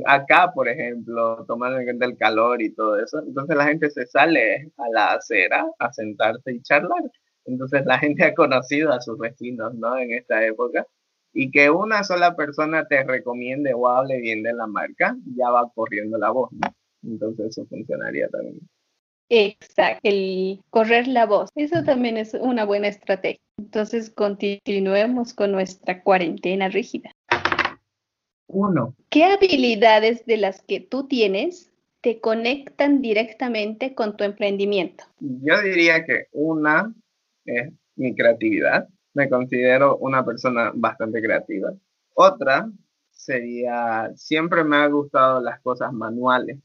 acá, 0.05 0.51
por 0.53 0.67
ejemplo, 0.67 1.45
tomando 1.47 1.79
en 1.79 1.85
cuenta 1.85 2.05
el 2.05 2.17
calor 2.17 2.61
y 2.61 2.73
todo 2.73 2.99
eso, 2.99 3.19
entonces 3.19 3.55
la 3.55 3.65
gente 3.65 3.89
se 3.89 4.05
sale 4.07 4.71
a 4.77 4.89
la 4.91 5.13
acera 5.13 5.65
a 5.79 5.93
sentarse 5.93 6.53
y 6.53 6.61
charlar. 6.61 7.03
Entonces 7.45 7.85
la 7.85 7.99
gente 7.99 8.23
ha 8.23 8.33
conocido 8.35 8.91
a 8.91 9.01
sus 9.01 9.17
vecinos, 9.17 9.73
¿no? 9.75 9.97
En 9.97 10.11
esta 10.13 10.45
época. 10.45 10.85
Y 11.33 11.51
que 11.51 11.69
una 11.69 12.03
sola 12.03 12.35
persona 12.35 12.85
te 12.87 13.03
recomiende 13.03 13.73
o 13.73 13.87
hable 13.87 14.19
bien 14.19 14.43
de 14.43 14.53
la 14.53 14.67
marca, 14.67 15.15
ya 15.37 15.49
va 15.49 15.71
corriendo 15.73 16.17
la 16.17 16.31
voz, 16.31 16.51
¿no? 16.51 16.73
Entonces 17.03 17.47
eso 17.47 17.65
funcionaría 17.67 18.27
también. 18.29 18.59
Exacto, 19.33 20.01
el 20.03 20.59
correr 20.71 21.07
la 21.07 21.25
voz. 21.25 21.49
Eso 21.55 21.85
también 21.85 22.17
es 22.17 22.33
una 22.33 22.65
buena 22.65 22.89
estrategia. 22.89 23.39
Entonces, 23.57 24.09
continuemos 24.09 25.33
con 25.33 25.53
nuestra 25.53 26.03
cuarentena 26.03 26.67
rígida. 26.67 27.11
Uno. 28.47 28.93
¿Qué 29.09 29.23
habilidades 29.23 30.25
de 30.25 30.35
las 30.35 30.61
que 30.63 30.81
tú 30.81 31.07
tienes 31.07 31.71
te 32.01 32.19
conectan 32.19 33.01
directamente 33.01 33.95
con 33.95 34.17
tu 34.17 34.25
emprendimiento? 34.25 35.05
Yo 35.19 35.61
diría 35.61 36.03
que 36.03 36.25
una 36.33 36.93
es 37.45 37.71
mi 37.95 38.13
creatividad. 38.13 38.89
Me 39.13 39.29
considero 39.29 39.95
una 39.97 40.25
persona 40.25 40.73
bastante 40.75 41.21
creativa. 41.21 41.71
Otra 42.15 42.69
sería, 43.11 44.11
siempre 44.13 44.65
me 44.65 44.75
ha 44.75 44.87
gustado 44.87 45.39
las 45.39 45.61
cosas 45.61 45.93
manuales. 45.93 46.57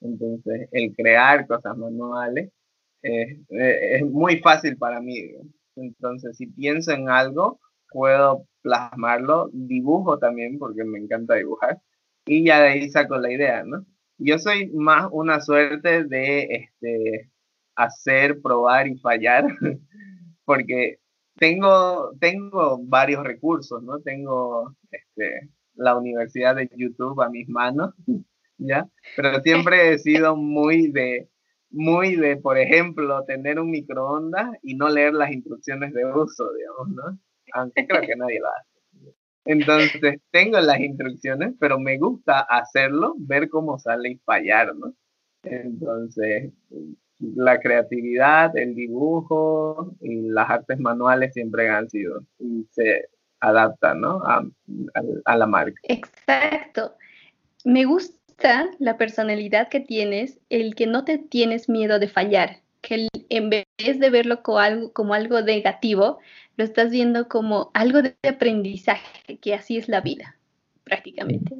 Entonces, 0.00 0.68
el 0.72 0.94
crear 0.94 1.46
cosas 1.46 1.76
manuales 1.76 2.50
es, 3.02 4.04
muy 4.04 4.38
fácil 4.38 4.76
para 4.76 5.00
mí. 5.00 5.32
Entonces, 5.76 6.36
si 6.36 6.46
pienso 6.46 6.92
en 6.92 7.08
algo, 7.08 7.60
puedo 7.90 8.46
plasmarlo, 8.62 9.50
dibujo 9.52 10.18
también, 10.18 10.58
porque 10.58 10.84
me 10.84 10.98
encanta 10.98 11.34
dibujar, 11.34 11.80
y 12.26 12.44
ya 12.44 12.60
de 12.60 12.68
ahí 12.68 12.90
saco 12.90 13.16
la 13.18 13.32
idea, 13.32 13.64
¿no? 13.64 13.84
Yo 14.18 14.38
soy 14.38 14.70
más 14.72 15.08
una 15.12 15.40
suerte 15.40 16.04
de 16.04 16.42
este, 16.42 17.30
hacer, 17.74 18.40
probar 18.42 18.86
y 18.88 18.98
fallar, 18.98 19.46
porque 20.44 20.98
tengo, 21.36 22.12
tengo 22.20 22.78
varios 22.82 23.24
recursos, 23.24 23.82
¿no? 23.82 24.00
Tengo 24.00 24.76
este, 24.90 25.48
la 25.74 25.96
universidad 25.96 26.56
de 26.56 26.70
YouTube 26.76 27.20
a 27.22 27.30
mis 27.30 27.48
manos, 27.48 27.94
¿ya? 28.60 28.88
Pero 29.16 29.40
siempre 29.40 29.92
he 29.92 29.98
sido 29.98 30.36
muy 30.36 30.90
de, 30.92 31.28
muy 31.70 32.16
de, 32.16 32.36
por 32.36 32.58
ejemplo, 32.58 33.24
tener 33.24 33.58
un 33.58 33.70
microondas 33.70 34.50
y 34.62 34.74
no 34.74 34.88
leer 34.88 35.14
las 35.14 35.32
instrucciones 35.32 35.92
de 35.92 36.04
uso, 36.04 36.50
digamos, 36.54 36.88
¿no? 36.88 37.18
Aunque 37.54 37.86
creo 37.86 38.02
que 38.02 38.16
nadie 38.16 38.40
lo 38.40 38.48
hace. 38.48 38.70
Entonces, 39.46 40.20
tengo 40.30 40.60
las 40.60 40.78
instrucciones, 40.80 41.54
pero 41.58 41.78
me 41.78 41.98
gusta 41.98 42.40
hacerlo, 42.40 43.14
ver 43.18 43.48
cómo 43.48 43.78
sale 43.78 44.10
y 44.10 44.18
fallar, 44.18 44.74
¿no? 44.76 44.94
Entonces, 45.42 46.52
la 47.18 47.58
creatividad, 47.58 48.56
el 48.56 48.74
dibujo 48.74 49.94
y 50.00 50.28
las 50.28 50.50
artes 50.50 50.78
manuales 50.78 51.32
siempre 51.32 51.68
han 51.68 51.88
sido 51.88 52.22
y 52.38 52.66
se 52.70 53.08
adaptan, 53.40 54.02
¿no? 54.02 54.22
A, 54.24 54.44
a 55.24 55.36
la 55.36 55.46
marca. 55.46 55.80
Exacto. 55.84 56.94
Me 57.64 57.84
gusta 57.84 58.19
la 58.78 58.96
personalidad 58.96 59.68
que 59.68 59.80
tienes, 59.80 60.40
el 60.48 60.74
que 60.74 60.86
no 60.86 61.04
te 61.04 61.18
tienes 61.18 61.68
miedo 61.68 61.98
de 61.98 62.08
fallar, 62.08 62.60
que 62.80 63.08
en 63.28 63.50
vez 63.50 63.66
de 63.78 64.10
verlo 64.10 64.42
como 64.42 64.58
algo, 64.58 64.92
como 64.92 65.14
algo 65.14 65.40
negativo, 65.40 66.18
lo 66.56 66.64
estás 66.64 66.90
viendo 66.90 67.28
como 67.28 67.70
algo 67.74 68.02
de 68.02 68.16
aprendizaje, 68.28 69.38
que 69.38 69.54
así 69.54 69.76
es 69.76 69.88
la 69.88 70.00
vida, 70.00 70.36
prácticamente. 70.84 71.56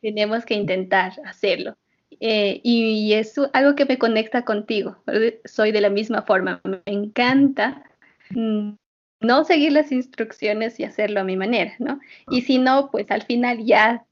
Tenemos 0.00 0.44
que 0.44 0.54
intentar 0.54 1.12
hacerlo. 1.24 1.76
Eh, 2.20 2.60
y, 2.62 3.12
es 3.12 3.34
algo 3.52 3.74
que 3.74 3.84
me 3.84 3.98
conecta 3.98 4.44
contigo. 4.44 4.96
Soy 5.44 5.72
de 5.72 5.80
la 5.80 5.90
misma 5.90 6.22
forma. 6.22 6.60
Me 6.64 6.80
encanta 6.86 7.82
mm, 8.30 8.72
no 9.20 9.44
seguir 9.44 9.72
las 9.72 9.92
instrucciones 9.92 10.78
y 10.80 10.84
hacerlo 10.84 11.20
a 11.20 11.24
mi 11.24 11.36
manera, 11.36 11.74
¿no? 11.78 12.00
Y 12.30 12.42
si 12.42 12.58
no, 12.58 12.90
pues 12.90 13.10
al 13.10 13.22
final 13.22 13.64
ya 13.64 14.06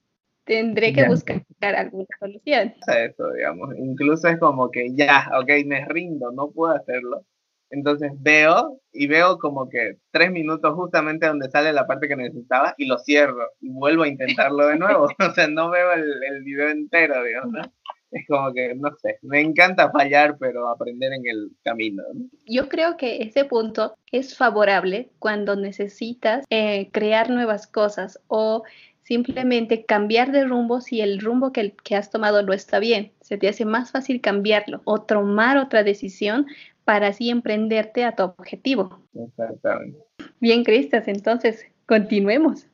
tendré 0.44 0.92
que 0.92 1.06
buscar 1.08 1.42
alguna 1.60 2.06
solución. 2.18 2.74
Eso, 2.86 3.32
digamos. 3.32 3.70
Incluso 3.78 4.28
es 4.28 4.38
como 4.38 4.70
que 4.70 4.94
ya, 4.94 5.30
ok, 5.40 5.66
me 5.66 5.84
rindo, 5.86 6.30
no 6.32 6.50
puedo 6.50 6.74
hacerlo. 6.74 7.24
Entonces 7.70 8.12
veo 8.18 8.80
y 8.92 9.08
veo 9.08 9.38
como 9.38 9.68
que 9.68 9.96
tres 10.12 10.30
minutos 10.30 10.74
justamente 10.74 11.26
donde 11.26 11.50
sale 11.50 11.72
la 11.72 11.86
parte 11.86 12.06
que 12.06 12.14
necesitaba 12.14 12.74
y 12.78 12.86
lo 12.86 12.98
cierro 12.98 13.50
y 13.60 13.70
vuelvo 13.70 14.04
a 14.04 14.08
intentarlo 14.08 14.68
de 14.68 14.78
nuevo. 14.78 15.08
o 15.18 15.30
sea, 15.34 15.48
no 15.48 15.70
veo 15.70 15.92
el, 15.92 16.04
el 16.24 16.44
video 16.44 16.68
entero, 16.68 17.24
digamos. 17.24 17.66
Es 18.14 18.24
como 18.28 18.52
que, 18.52 18.76
no 18.76 18.90
sé, 19.02 19.18
me 19.22 19.40
encanta 19.40 19.90
fallar, 19.90 20.36
pero 20.38 20.68
aprender 20.68 21.12
en 21.12 21.26
el 21.26 21.50
camino. 21.64 22.04
Yo 22.46 22.68
creo 22.68 22.96
que 22.96 23.22
ese 23.22 23.44
punto 23.44 23.96
es 24.12 24.36
favorable 24.36 25.10
cuando 25.18 25.56
necesitas 25.56 26.44
eh, 26.48 26.90
crear 26.92 27.28
nuevas 27.30 27.66
cosas 27.66 28.20
o 28.28 28.62
simplemente 29.04 29.84
cambiar 29.84 30.32
de 30.32 30.44
rumbo 30.44 30.80
si 30.80 31.00
el 31.00 31.20
rumbo 31.20 31.52
que, 31.52 31.74
que, 31.84 31.94
has 31.94 32.10
tomado 32.10 32.42
no 32.42 32.52
está 32.52 32.78
bien. 32.78 33.12
Se 33.20 33.38
te 33.38 33.48
hace 33.48 33.64
más 33.64 33.92
fácil 33.92 34.20
cambiarlo 34.20 34.80
o 34.84 35.00
tomar 35.02 35.58
otra 35.58 35.84
decisión 35.84 36.46
para 36.84 37.08
así 37.08 37.30
emprenderte 37.30 38.04
a 38.04 38.16
tu 38.16 38.24
objetivo. 38.24 38.98
Exactamente. 39.14 39.98
Bien, 40.40 40.64
Cristas, 40.64 41.06
entonces 41.08 41.66
continuemos. 41.86 42.66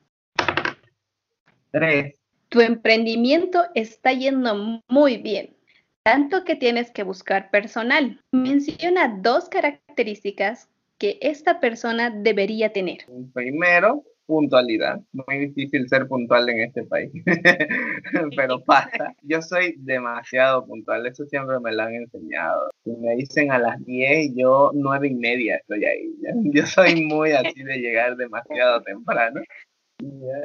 Tres. 1.71 2.15
Tu 2.49 2.61
emprendimiento 2.61 3.63
está 3.77 4.13
yendo 4.13 4.83
muy 4.89 5.19
bien, 5.19 5.55
tanto 6.03 6.45
que 6.45 6.57
tienes 6.57 6.91
que 6.91 7.05
buscar 7.05 7.51
personal. 7.51 8.21
Menciona 8.33 9.19
dos 9.21 9.49
características 9.49 10.69
que 10.99 11.19
esta 11.23 11.61
persona 11.61 12.11
debería 12.11 12.73
tener. 12.73 13.07
Primero, 13.33 14.03
puntualidad. 14.31 15.01
Muy 15.13 15.39
difícil 15.47 15.89
ser 15.89 16.07
puntual 16.07 16.49
en 16.49 16.61
este 16.61 16.85
país, 16.85 17.11
pero 18.37 18.63
pasa. 18.65 19.13
Yo 19.23 19.43
soy 19.43 19.75
demasiado 19.79 20.65
puntual, 20.67 21.05
eso 21.07 21.27
siempre 21.27 21.59
me 21.59 21.73
lo 21.73 21.83
han 21.83 21.95
enseñado. 21.95 22.71
Si 22.85 22.93
me 22.93 23.17
dicen 23.17 23.51
a 23.51 23.59
las 23.59 23.85
10, 23.85 24.35
yo 24.37 24.71
nueve 24.73 25.09
y 25.09 25.15
media 25.15 25.57
estoy 25.57 25.85
ahí. 25.85 26.15
Yo 26.55 26.65
soy 26.65 27.05
muy 27.05 27.33
así 27.33 27.63
de 27.63 27.79
llegar 27.79 28.17
demasiado 28.17 28.83
temprano. 28.83 29.41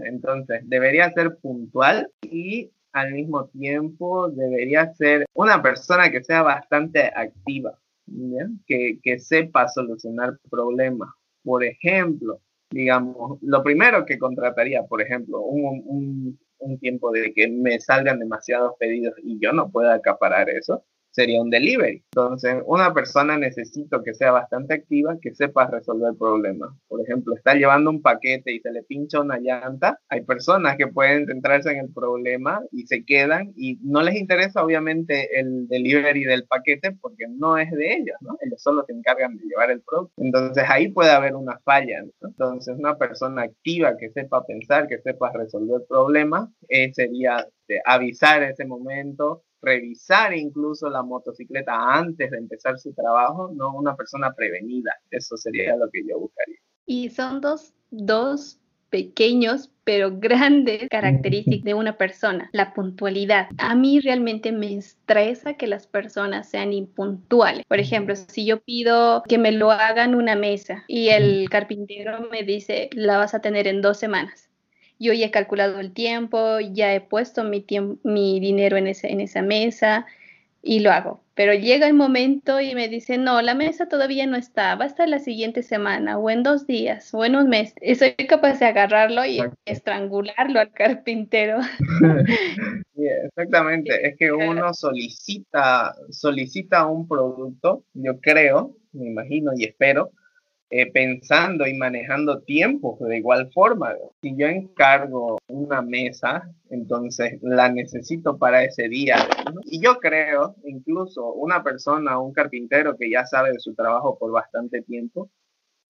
Entonces, 0.03 0.61
debería 0.63 1.11
ser 1.11 1.37
puntual 1.37 2.09
y 2.21 2.71
al 2.91 3.13
mismo 3.13 3.45
tiempo 3.49 4.29
debería 4.29 4.93
ser 4.95 5.25
una 5.33 5.61
persona 5.61 6.09
que 6.09 6.23
sea 6.23 6.41
bastante 6.41 7.11
activa, 7.15 7.77
que, 8.65 8.99
que 9.03 9.19
sepa 9.19 9.67
solucionar 9.69 10.37
problemas. 10.49 11.09
Por 11.43 11.63
ejemplo, 11.63 12.41
digamos, 12.75 13.39
lo 13.41 13.63
primero 13.63 14.05
que 14.05 14.19
contrataría, 14.19 14.83
por 14.83 15.01
ejemplo, 15.01 15.39
un, 15.39 16.37
un, 16.57 16.79
tiempo 16.79 17.09
de 17.11 17.33
que 17.33 17.47
me 17.47 17.79
salgan 17.79 18.19
demasiados 18.19 18.73
pedidos 18.77 19.13
y 19.23 19.39
yo 19.39 19.53
no 19.53 19.71
pueda 19.71 19.93
acaparar 19.93 20.49
eso, 20.49 20.83
sería 21.15 21.41
un 21.41 21.49
delivery. 21.49 22.03
Entonces, 22.11 22.57
una 22.65 22.93
persona 22.93 23.37
necesito 23.37 24.03
que 24.03 24.13
sea 24.13 24.31
bastante 24.31 24.73
activa, 24.73 25.17
que 25.21 25.33
sepa 25.33 25.67
resolver 25.67 26.13
problemas. 26.19 26.71
Por 26.89 27.01
ejemplo, 27.01 27.33
está 27.35 27.53
llevando 27.53 27.89
un 27.89 28.01
paquete 28.01 28.53
y 28.53 28.59
se 28.59 28.71
le 28.71 28.83
pincha 28.83 29.21
una 29.21 29.39
llanta. 29.39 29.97
Hay 30.09 30.21
personas 30.23 30.75
que 30.75 30.87
pueden 30.87 31.25
centrarse 31.25 31.71
en 31.71 31.85
el 31.85 31.93
problema 31.93 32.61
y 32.71 32.85
se 32.87 33.05
quedan 33.05 33.53
y 33.55 33.79
no 33.81 34.01
les 34.01 34.15
interesa 34.15 34.63
obviamente 34.63 35.39
el 35.39 35.67
delivery 35.69 36.25
del 36.25 36.45
paquete 36.47 36.91
porque 36.99 37.27
no 37.29 37.57
es 37.57 37.71
de 37.71 37.93
ellos, 37.93 38.17
¿no? 38.19 38.35
Ellos 38.41 38.61
solo 38.61 38.83
se 38.85 38.91
encargan 38.91 39.37
de 39.37 39.45
llevar 39.45 39.71
el 39.71 39.81
producto. 39.81 40.13
Entonces, 40.17 40.65
ahí 40.67 40.89
puede 40.89 41.11
haber 41.11 41.35
una 41.35 41.57
falla. 41.63 42.03
Entonces, 42.21 42.75
una 42.77 42.97
persona 42.97 43.43
activa 43.43 43.95
que 43.97 44.09
sepa 44.09 44.45
pensar, 44.45 44.87
que 44.87 44.99
sepa 44.99 45.31
resolver 45.31 45.81
problemas, 45.87 46.49
eh, 46.67 46.91
sería 46.93 47.47
de 47.67 47.81
avisar 47.85 48.43
ese 48.43 48.65
momento, 48.65 49.43
revisar 49.65 50.33
incluso 50.33 50.89
la 50.89 51.03
motocicleta 51.03 51.73
antes 51.75 52.31
de 52.31 52.37
empezar 52.37 52.77
su 52.77 52.93
trabajo, 52.93 53.51
no 53.53 53.73
una 53.73 53.95
persona 53.95 54.33
prevenida. 54.33 54.93
Eso 55.09 55.35
sería 55.35 55.75
lo 55.75 55.89
que 55.89 56.03
yo 56.07 56.19
buscaría. 56.19 56.59
Y 56.85 57.09
son 57.09 57.41
dos, 57.41 57.73
dos 57.89 58.59
pequeños 58.89 59.71
pero 59.85 60.11
grandes 60.19 60.89
características 60.89 61.63
de 61.63 61.73
una 61.73 61.97
persona, 61.97 62.49
la 62.51 62.73
puntualidad. 62.73 63.47
A 63.57 63.75
mí 63.75 64.01
realmente 64.01 64.51
me 64.51 64.75
estresa 64.75 65.53
que 65.53 65.67
las 65.67 65.87
personas 65.87 66.49
sean 66.49 66.73
impuntuales. 66.73 67.65
Por 67.67 67.79
ejemplo, 67.79 68.15
si 68.15 68.45
yo 68.45 68.59
pido 68.59 69.23
que 69.27 69.37
me 69.37 69.53
lo 69.53 69.71
hagan 69.71 70.15
una 70.15 70.35
mesa 70.35 70.83
y 70.87 71.09
el 71.09 71.49
carpintero 71.49 72.27
me 72.29 72.43
dice, 72.43 72.89
la 72.93 73.17
vas 73.17 73.33
a 73.33 73.39
tener 73.39 73.67
en 73.67 73.81
dos 73.81 73.97
semanas 73.97 74.44
yo 74.99 75.13
ya 75.13 75.27
he 75.27 75.31
calculado 75.31 75.79
el 75.79 75.93
tiempo, 75.93 76.59
ya 76.59 76.93
he 76.93 77.01
puesto 77.01 77.43
mi, 77.43 77.65
mi 78.03 78.39
dinero 78.39 78.77
en, 78.77 78.87
ese, 78.87 79.11
en 79.11 79.21
esa 79.21 79.41
mesa 79.41 80.05
y 80.61 80.79
lo 80.79 80.91
hago. 80.91 81.21
Pero 81.35 81.53
llega 81.53 81.85
el 81.85 81.93
momento 81.93 82.61
y 82.61 82.75
me 82.75 82.87
dice, 82.87 83.17
no, 83.17 83.41
la 83.41 83.55
mesa 83.55 83.87
todavía 83.87 84.25
no 84.25 84.37
está, 84.37 84.75
va 84.75 84.85
a 84.85 84.87
estar 84.87 85.07
la 85.07 85.19
siguiente 85.19 85.63
semana 85.63 86.17
o 86.17 86.29
en 86.29 86.43
dos 86.43 86.65
días 86.65 87.13
o 87.13 87.25
en 87.25 87.35
un 87.35 87.49
mes. 87.49 87.75
Y 87.81 87.95
soy 87.95 88.13
capaz 88.13 88.59
de 88.59 88.65
agarrarlo 88.65 89.25
y 89.25 89.41
estrangularlo 89.65 90.59
al 90.59 90.71
carpintero. 90.71 91.59
exactamente, 92.95 94.07
es 94.07 94.15
que 94.17 94.31
uno 94.31 94.73
solicita, 94.73 95.93
solicita 96.09 96.85
un 96.87 97.07
producto, 97.07 97.83
yo 97.93 98.19
creo, 98.21 98.75
me 98.93 99.07
imagino 99.07 99.51
y 99.55 99.65
espero, 99.65 100.11
eh, 100.77 100.91
pensando 100.91 101.65
y 101.65 101.73
manejando 101.73 102.41
tiempos 102.41 102.99
de 102.99 103.15
igual 103.15 103.49
forma. 103.53 103.93
Si 104.21 104.35
yo 104.35 104.47
encargo 104.47 105.37
una 105.47 105.81
mesa, 105.81 106.51
entonces 106.69 107.39
la 107.41 107.71
necesito 107.71 108.37
para 108.37 108.65
ese 108.65 108.89
día. 108.89 109.15
Y 109.63 109.79
yo 109.81 109.99
creo, 109.99 110.57
incluso 110.65 111.31
una 111.31 111.63
persona, 111.63 112.19
un 112.19 112.33
carpintero 112.33 112.97
que 112.97 113.09
ya 113.09 113.25
sabe 113.25 113.53
de 113.53 113.59
su 113.59 113.73
trabajo 113.73 114.17
por 114.19 114.33
bastante 114.33 114.81
tiempo, 114.81 115.29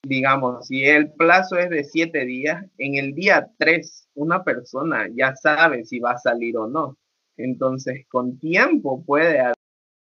digamos, 0.04 0.67
si 0.67 0.86
el 0.86 1.12
plazo 1.13 1.58
es 1.58 1.71
de 1.71 1.84
siete 1.84 2.24
días, 2.24 2.63
en 2.78 2.93
el 2.93 3.15
día 3.15 3.50
tres 3.58 4.08
una 4.13 4.43
persona 4.43 5.08
ya 5.15 5.36
sabe 5.36 5.84
si 5.86 5.98
va 5.98 6.12
a 6.12 6.19
salir 6.19 6.58
o 6.58 6.67
no. 6.67 6.95
Entonces, 7.38 8.06
con 8.08 8.38
tiempo 8.38 9.04
puede, 9.04 9.52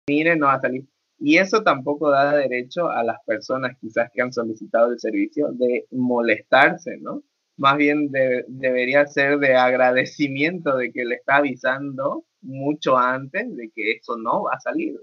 mire, 0.07 0.37
no 0.37 0.45
va 0.45 0.53
a 0.53 0.61
salir 0.61 0.85
Y 1.19 1.37
eso 1.37 1.63
tampoco 1.63 2.09
da 2.09 2.35
derecho 2.35 2.89
a 2.89 3.03
las 3.03 3.17
personas 3.25 3.77
quizás 3.79 4.09
que 4.13 4.21
han 4.21 4.31
solicitado 4.31 4.91
el 4.91 4.99
servicio 4.99 5.49
de 5.51 5.85
molestarse, 5.91 6.97
¿no? 6.97 7.23
Más 7.57 7.75
bien 7.75 8.09
debería 8.47 9.05
ser 9.05 9.37
de 9.39 9.53
agradecimiento 9.55 10.77
de 10.77 10.93
que 10.93 11.03
le 11.03 11.15
está 11.15 11.37
avisando 11.37 12.23
mucho 12.41 12.97
antes 12.97 13.53
de 13.55 13.69
que 13.75 13.93
eso 13.93 14.15
no 14.17 14.43
va 14.43 14.51
a 14.53 14.59
salir. 14.61 14.97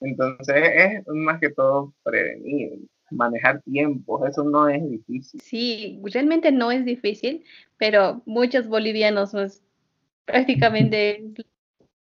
Entonces 0.00 0.56
es 0.56 1.02
más 1.06 1.40
que 1.40 1.50
todo 1.50 1.94
prevenir, 2.02 2.72
manejar 3.10 3.62
tiempos, 3.62 4.28
eso 4.28 4.44
no 4.44 4.68
es 4.68 4.86
difícil. 4.90 5.40
Sí, 5.40 6.00
realmente 6.04 6.52
no 6.52 6.70
es 6.70 6.84
difícil, 6.84 7.44
pero 7.78 8.22
muchos 8.26 8.68
bolivianos 8.68 9.32
pues, 9.32 9.62
prácticamente 10.26 11.32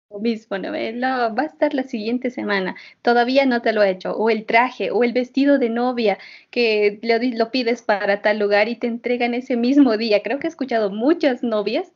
lo 0.09 0.19
mismo, 0.19 0.57
¿no? 0.57 0.71
va 0.71 1.43
a 1.43 1.45
estar 1.45 1.73
la 1.73 1.83
siguiente 1.83 2.29
semana, 2.29 2.75
todavía 3.01 3.45
no 3.45 3.61
te 3.61 3.73
lo 3.73 3.83
he 3.83 3.89
hecho, 3.89 4.15
o 4.15 4.29
el 4.29 4.45
traje, 4.45 4.91
o 4.91 5.03
el 5.03 5.13
vestido 5.13 5.59
de 5.59 5.69
novia 5.69 6.17
que 6.49 6.99
lo, 7.01 7.15
lo 7.37 7.51
pides 7.51 7.81
para 7.81 8.21
tal 8.21 8.39
lugar 8.39 8.69
y 8.69 8.75
te 8.75 8.87
entregan 8.87 9.33
ese 9.33 9.57
mismo 9.57 9.97
día. 9.97 10.23
Creo 10.23 10.39
que 10.39 10.47
he 10.47 10.49
escuchado 10.49 10.89
muchas 10.89 11.43
novias, 11.43 11.91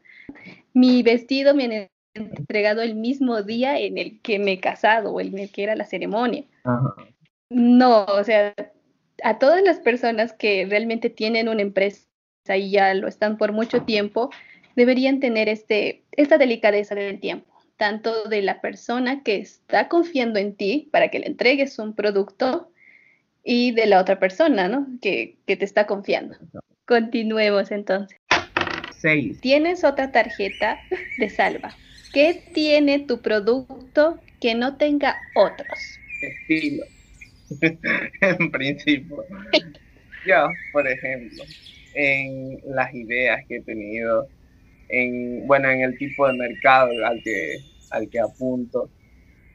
mi 0.73 1.03
vestido 1.03 1.53
me 1.55 1.65
han 1.65 1.89
entregado 2.13 2.81
el 2.81 2.95
mismo 2.95 3.41
día 3.41 3.79
en 3.79 3.97
el 3.97 4.21
que 4.21 4.39
me 4.39 4.53
he 4.53 4.59
casado 4.59 5.11
o 5.11 5.21
en 5.21 5.37
el 5.37 5.51
que 5.51 5.63
era 5.63 5.75
la 5.75 5.85
ceremonia. 5.85 6.43
No, 7.49 8.05
o 8.05 8.23
sea, 8.23 8.53
a 9.23 9.39
todas 9.39 9.61
las 9.63 9.79
personas 9.79 10.33
que 10.33 10.65
realmente 10.69 11.09
tienen 11.09 11.49
una 11.49 11.61
empresa 11.61 12.05
y 12.55 12.71
ya 12.71 12.93
lo 12.93 13.07
están 13.07 13.37
por 13.37 13.51
mucho 13.51 13.83
tiempo, 13.83 14.29
deberían 14.75 15.19
tener 15.19 15.49
este, 15.49 16.03
esta 16.11 16.37
delicadeza 16.37 16.95
del 16.95 17.19
tiempo, 17.19 17.50
tanto 17.81 18.25
de 18.25 18.43
la 18.43 18.61
persona 18.61 19.23
que 19.23 19.37
está 19.37 19.87
confiando 19.87 20.37
en 20.37 20.53
ti 20.53 20.87
para 20.91 21.07
que 21.07 21.17
le 21.17 21.25
entregues 21.25 21.79
un 21.79 21.95
producto 21.95 22.71
y 23.43 23.71
de 23.71 23.87
la 23.87 23.99
otra 23.99 24.19
persona, 24.19 24.67
¿no? 24.67 24.85
Que, 25.01 25.37
que 25.47 25.55
te 25.55 25.65
está 25.65 25.87
confiando. 25.87 26.37
Continuemos 26.85 27.71
entonces. 27.71 28.19
Seis. 28.99 29.41
Tienes 29.41 29.83
otra 29.83 30.11
tarjeta 30.11 30.77
de 31.17 31.27
salva. 31.27 31.75
¿Qué 32.13 32.43
tiene 32.53 32.99
tu 32.99 33.19
producto 33.19 34.19
que 34.39 34.53
no 34.53 34.77
tenga 34.77 35.17
otros? 35.33 35.79
Estilo. 36.21 36.85
en 38.21 38.51
principio. 38.51 39.25
Yo, 40.27 40.49
por 40.71 40.87
ejemplo, 40.87 41.43
en 41.95 42.59
las 42.75 42.93
ideas 42.93 43.43
que 43.47 43.55
he 43.55 43.61
tenido, 43.63 44.27
en, 44.89 45.47
bueno, 45.47 45.71
en 45.71 45.81
el 45.81 45.97
tipo 45.97 46.27
de 46.27 46.33
mercado 46.33 46.91
al 47.03 47.23
que, 47.23 47.70
al 47.91 48.09
que 48.09 48.19
apunto. 48.19 48.89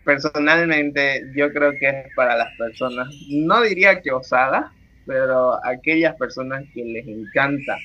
Personalmente, 0.05 1.25
yo 1.35 1.53
creo 1.53 1.73
que 1.73 1.89
es 1.89 2.15
para 2.15 2.37
las 2.37 2.57
personas, 2.57 3.09
no 3.29 3.63
diría 3.63 4.01
que 4.01 4.13
osadas, 4.13 4.67
pero 5.05 5.65
aquellas 5.65 6.15
personas 6.17 6.65
que 6.75 6.85
les 6.85 7.07
encanta 7.07 7.77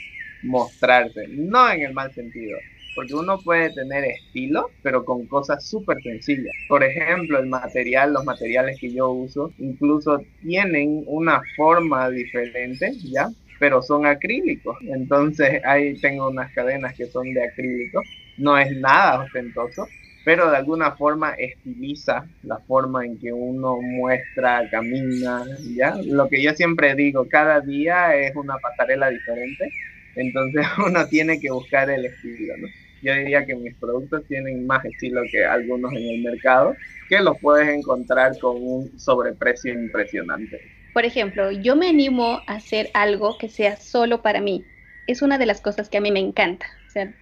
mostrarse, 0.43 1.27
no 1.29 1.69
en 1.71 1.81
el 1.83 1.93
mal 1.93 2.13
sentido, 2.13 2.57
porque 2.95 3.13
uno 3.15 3.39
puede 3.39 3.71
tener 3.71 4.03
estilo, 4.05 4.69
pero 4.83 5.05
con 5.05 5.25
cosas 5.27 5.65
súper 5.67 5.97
sencillas. 6.03 6.53
Por 6.67 6.83
ejemplo, 6.83 7.39
el 7.39 7.47
material, 7.47 8.13
los 8.13 8.25
materiales 8.25 8.77
que 8.79 8.93
yo 8.93 9.09
uso, 9.11 9.51
incluso 9.59 10.19
tienen 10.41 11.03
una 11.07 11.41
forma 11.55 12.09
diferente, 12.09 12.91
¿ya? 13.11 13.29
Pero 13.59 13.81
son 13.81 14.05
acrílicos. 14.05 14.77
Entonces 14.81 15.61
ahí 15.63 15.99
tengo 16.01 16.29
unas 16.29 16.51
cadenas 16.53 16.95
que 16.95 17.05
son 17.07 17.33
de 17.33 17.43
acrílico. 17.45 18.01
No 18.37 18.57
es 18.57 18.75
nada 18.77 19.21
ostentoso, 19.23 19.87
pero 20.23 20.49
de 20.49 20.57
alguna 20.57 20.91
forma 20.91 21.31
estiliza 21.31 22.25
la 22.43 22.57
forma 22.59 23.05
en 23.05 23.19
que 23.19 23.33
uno 23.33 23.81
muestra, 23.81 24.69
camina, 24.69 25.43
¿ya? 25.75 25.95
Lo 26.05 26.29
que 26.29 26.41
yo 26.41 26.53
siempre 26.53 26.95
digo, 26.95 27.27
cada 27.29 27.59
día 27.61 28.15
es 28.15 28.35
una 28.35 28.57
pasarela 28.57 29.09
diferente 29.09 29.71
entonces 30.15 30.65
uno 30.85 31.07
tiene 31.07 31.39
que 31.39 31.51
buscar 31.51 31.89
el 31.89 32.05
estilo, 32.05 32.57
¿no? 32.57 32.67
Yo 33.01 33.15
diría 33.15 33.45
que 33.45 33.55
mis 33.55 33.73
productos 33.75 34.23
tienen 34.27 34.67
más 34.67 34.85
estilo 34.85 35.21
que 35.31 35.43
algunos 35.43 35.91
en 35.91 36.07
el 36.07 36.21
mercado, 36.21 36.75
que 37.09 37.19
los 37.19 37.35
puedes 37.39 37.67
encontrar 37.67 38.37
con 38.39 38.57
un 38.61 38.99
sobreprecio 38.99 39.73
impresionante. 39.73 40.61
Por 40.93 41.05
ejemplo, 41.05 41.51
yo 41.51 41.75
me 41.75 41.89
animo 41.89 42.41
a 42.45 42.55
hacer 42.55 42.91
algo 42.93 43.39
que 43.39 43.49
sea 43.49 43.75
solo 43.75 44.21
para 44.21 44.39
mí. 44.39 44.63
Es 45.07 45.23
una 45.23 45.39
de 45.39 45.47
las 45.47 45.61
cosas 45.61 45.89
que 45.89 45.97
a 45.97 46.01
mí 46.01 46.11
me 46.11 46.19
encanta. 46.19 46.67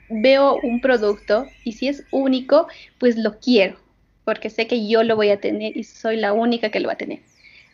Veo 0.09 0.59
un 0.61 0.81
producto 0.81 1.47
y 1.63 1.73
si 1.73 1.87
es 1.87 2.05
único, 2.11 2.67
pues 2.99 3.17
lo 3.17 3.39
quiero, 3.39 3.77
porque 4.25 4.49
sé 4.49 4.67
que 4.67 4.87
yo 4.87 5.03
lo 5.03 5.15
voy 5.15 5.29
a 5.29 5.39
tener 5.39 5.77
y 5.77 5.83
soy 5.83 6.17
la 6.17 6.33
única 6.33 6.69
que 6.69 6.79
lo 6.79 6.87
va 6.87 6.93
a 6.93 6.97
tener. 6.97 7.19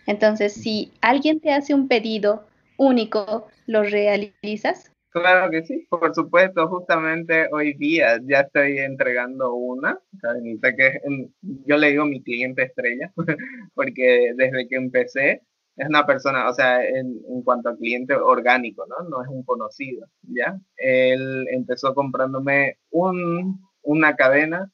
Entonces, 0.07 0.53
si 0.53 0.91
alguien 1.01 1.39
te 1.39 1.51
hace 1.51 1.73
un 1.73 1.87
pedido 1.87 2.47
único, 2.77 3.47
¿lo 3.65 3.83
realizas? 3.83 4.91
Claro 5.09 5.49
que 5.49 5.63
sí, 5.63 5.87
por 5.89 6.13
supuesto, 6.13 6.67
justamente 6.67 7.47
hoy 7.49 7.73
día 7.75 8.19
ya 8.21 8.41
estoy 8.41 8.79
entregando 8.79 9.53
una 9.53 9.97
cadenita 10.21 10.75
que 10.75 10.99
yo 11.41 11.77
le 11.77 11.91
digo 11.91 12.05
mi 12.05 12.21
cliente 12.21 12.63
estrella, 12.63 13.13
porque 13.75 14.33
desde 14.35 14.67
que 14.67 14.75
empecé 14.75 15.41
es 15.77 15.87
una 15.87 16.05
persona, 16.05 16.49
o 16.49 16.53
sea, 16.53 16.83
en, 16.83 17.19
cuanto 17.43 17.69
a 17.69 17.75
cliente 17.75 18.15
orgánico, 18.15 18.85
¿no? 18.87 19.07
No 19.09 19.21
es 19.21 19.27
un 19.27 19.43
conocido, 19.43 20.07
¿ya? 20.23 20.59
Él 20.77 21.47
empezó 21.51 21.93
comprándome 21.93 22.77
un, 22.91 23.61
una 23.81 24.15
cadena, 24.15 24.71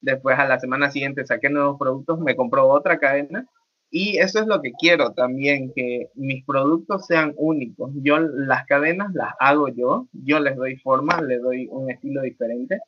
después 0.00 0.38
a 0.38 0.46
la 0.46 0.60
semana 0.60 0.90
siguiente 0.90 1.26
saqué 1.26 1.50
nuevos 1.50 1.78
productos, 1.78 2.20
me 2.20 2.36
compró 2.36 2.68
otra 2.68 2.98
cadena 2.98 3.46
y 3.96 4.18
eso 4.18 4.40
es 4.40 4.46
lo 4.48 4.60
que 4.60 4.72
quiero 4.72 5.12
también, 5.12 5.72
que 5.72 6.08
mis 6.16 6.44
productos 6.44 7.06
sean 7.06 7.32
únicos. 7.36 7.92
Yo 8.02 8.18
las 8.18 8.66
cadenas 8.66 9.14
las 9.14 9.34
hago 9.38 9.68
yo, 9.68 10.08
yo 10.12 10.40
les 10.40 10.56
doy 10.56 10.76
forma, 10.78 11.22
les 11.22 11.40
doy 11.40 11.68
un 11.70 11.88
estilo 11.88 12.22
diferente. 12.22 12.80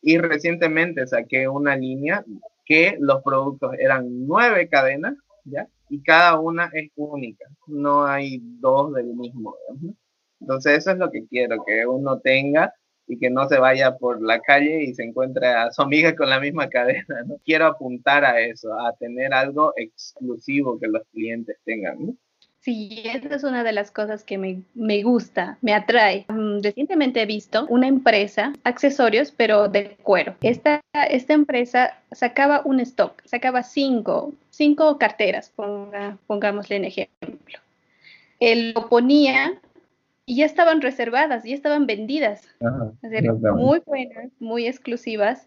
Y 0.00 0.16
recientemente 0.16 1.06
saqué 1.06 1.48
una 1.48 1.76
línea 1.76 2.24
que 2.64 2.96
los 2.98 3.22
productos 3.22 3.72
eran 3.78 4.26
nueve 4.26 4.68
cadenas, 4.70 5.14
¿ya? 5.44 5.68
Y 5.88 6.02
cada 6.02 6.40
una 6.40 6.70
es 6.72 6.90
única, 6.96 7.44
no 7.66 8.04
hay 8.04 8.40
dos 8.42 8.92
del 8.94 9.14
mismo. 9.14 9.54
Entonces 10.40 10.78
eso 10.78 10.90
es 10.92 10.98
lo 10.98 11.10
que 11.10 11.26
quiero, 11.26 11.64
que 11.64 11.86
uno 11.86 12.20
tenga 12.20 12.72
y 13.06 13.18
que 13.18 13.30
no 13.30 13.48
se 13.48 13.58
vaya 13.58 13.96
por 13.96 14.22
la 14.22 14.40
calle 14.40 14.82
y 14.84 14.94
se 14.94 15.04
encuentre 15.04 15.48
a 15.48 15.70
su 15.70 15.82
amiga 15.82 16.16
con 16.16 16.30
la 16.30 16.40
misma 16.40 16.68
cadena. 16.68 17.22
¿no? 17.26 17.36
Quiero 17.44 17.66
apuntar 17.66 18.24
a 18.24 18.40
eso, 18.40 18.72
a 18.78 18.94
tener 18.96 19.34
algo 19.34 19.72
exclusivo 19.76 20.78
que 20.78 20.88
los 20.88 21.02
clientes 21.12 21.56
tengan. 21.64 22.06
¿no? 22.06 22.16
Sí, 22.64 23.02
esa 23.04 23.34
es 23.34 23.44
una 23.44 23.62
de 23.62 23.72
las 23.72 23.90
cosas 23.90 24.24
que 24.24 24.38
me, 24.38 24.62
me 24.72 25.02
gusta, 25.02 25.58
me 25.60 25.74
atrae. 25.74 26.24
Mm, 26.28 26.62
recientemente 26.62 27.20
he 27.20 27.26
visto 27.26 27.66
una 27.68 27.88
empresa, 27.88 28.54
accesorios, 28.64 29.32
pero 29.32 29.68
de 29.68 29.98
cuero. 30.02 30.34
Esta, 30.40 30.80
esta 31.10 31.34
empresa 31.34 31.98
sacaba 32.12 32.62
un 32.64 32.80
stock, 32.80 33.20
sacaba 33.26 33.62
cinco, 33.64 34.32
cinco 34.48 34.96
carteras, 34.96 35.52
ponga, 35.54 36.16
pongámosle 36.26 36.76
en 36.76 36.86
ejemplo. 36.86 37.58
Él 38.40 38.72
lo 38.74 38.88
ponía 38.88 39.60
y 40.24 40.36
ya 40.36 40.46
estaban 40.46 40.80
reservadas, 40.80 41.44
ya 41.44 41.54
estaban 41.54 41.84
vendidas. 41.84 42.48
muy 43.56 43.82
buenas, 43.84 44.30
muy 44.40 44.66
exclusivas, 44.66 45.46